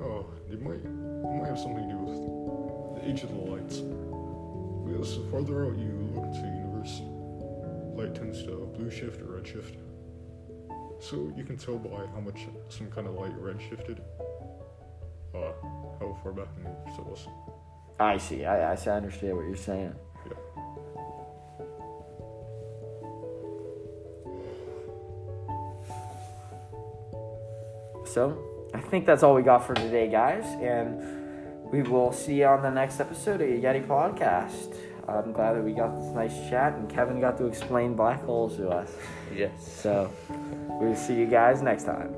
oh, 0.02 0.26
it 0.52 0.60
might, 0.60 0.84
it 0.84 1.40
might 1.40 1.48
have 1.48 1.58
something 1.58 1.88
to 1.88 1.94
do 1.94 1.96
with 1.96 3.00
the 3.02 3.08
age 3.08 3.22
of 3.22 3.30
the 3.30 3.50
lights. 3.50 3.78
Because 4.84 5.16
the 5.16 5.24
farther 5.30 5.64
out 5.64 5.78
you 5.78 6.12
look 6.14 6.26
into 6.26 6.42
the 6.42 6.48
universe, 6.48 7.00
light 7.96 8.14
tends 8.14 8.42
to 8.42 8.70
blue 8.76 8.90
shift 8.90 9.22
or 9.22 9.36
red 9.36 9.46
shift. 9.46 9.76
So 11.00 11.32
you 11.34 11.44
can 11.44 11.56
tell 11.56 11.78
by 11.78 12.04
how 12.12 12.20
much 12.20 12.46
some 12.68 12.90
kind 12.90 13.06
of 13.06 13.14
light 13.14 13.32
red 13.38 13.58
shifted, 13.70 14.02
uh, 15.34 15.52
how 15.98 16.18
far 16.22 16.32
back 16.32 16.48
in 16.58 16.64
the 16.64 16.68
universe 16.68 16.98
it 16.98 17.06
was. 17.06 17.26
I 17.98 18.18
see. 18.18 18.44
I, 18.44 18.72
I 18.72 18.74
see. 18.74 18.90
I 18.90 18.96
understand 18.98 19.34
what 19.34 19.46
you're 19.46 19.56
saying. 19.56 19.94
So, 28.12 28.36
I 28.74 28.80
think 28.80 29.06
that's 29.06 29.22
all 29.22 29.34
we 29.34 29.42
got 29.42 29.64
for 29.64 29.74
today, 29.74 30.08
guys. 30.08 30.44
And 30.60 31.70
we 31.70 31.82
will 31.82 32.12
see 32.12 32.40
you 32.40 32.46
on 32.46 32.62
the 32.62 32.70
next 32.70 32.98
episode 32.98 33.40
of 33.40 33.48
Yeti 33.48 33.86
Podcast. 33.86 34.74
I'm 35.06 35.32
glad 35.32 35.54
that 35.54 35.62
we 35.62 35.72
got 35.72 35.94
this 35.94 36.12
nice 36.12 36.34
chat 36.50 36.74
and 36.74 36.88
Kevin 36.88 37.20
got 37.20 37.38
to 37.38 37.46
explain 37.46 37.94
black 37.94 38.22
holes 38.24 38.56
to 38.56 38.68
us. 38.68 38.92
Yes. 39.34 39.50
So, 39.82 40.10
we'll 40.68 40.96
see 40.96 41.14
you 41.14 41.26
guys 41.26 41.62
next 41.62 41.84
time. 41.84 42.14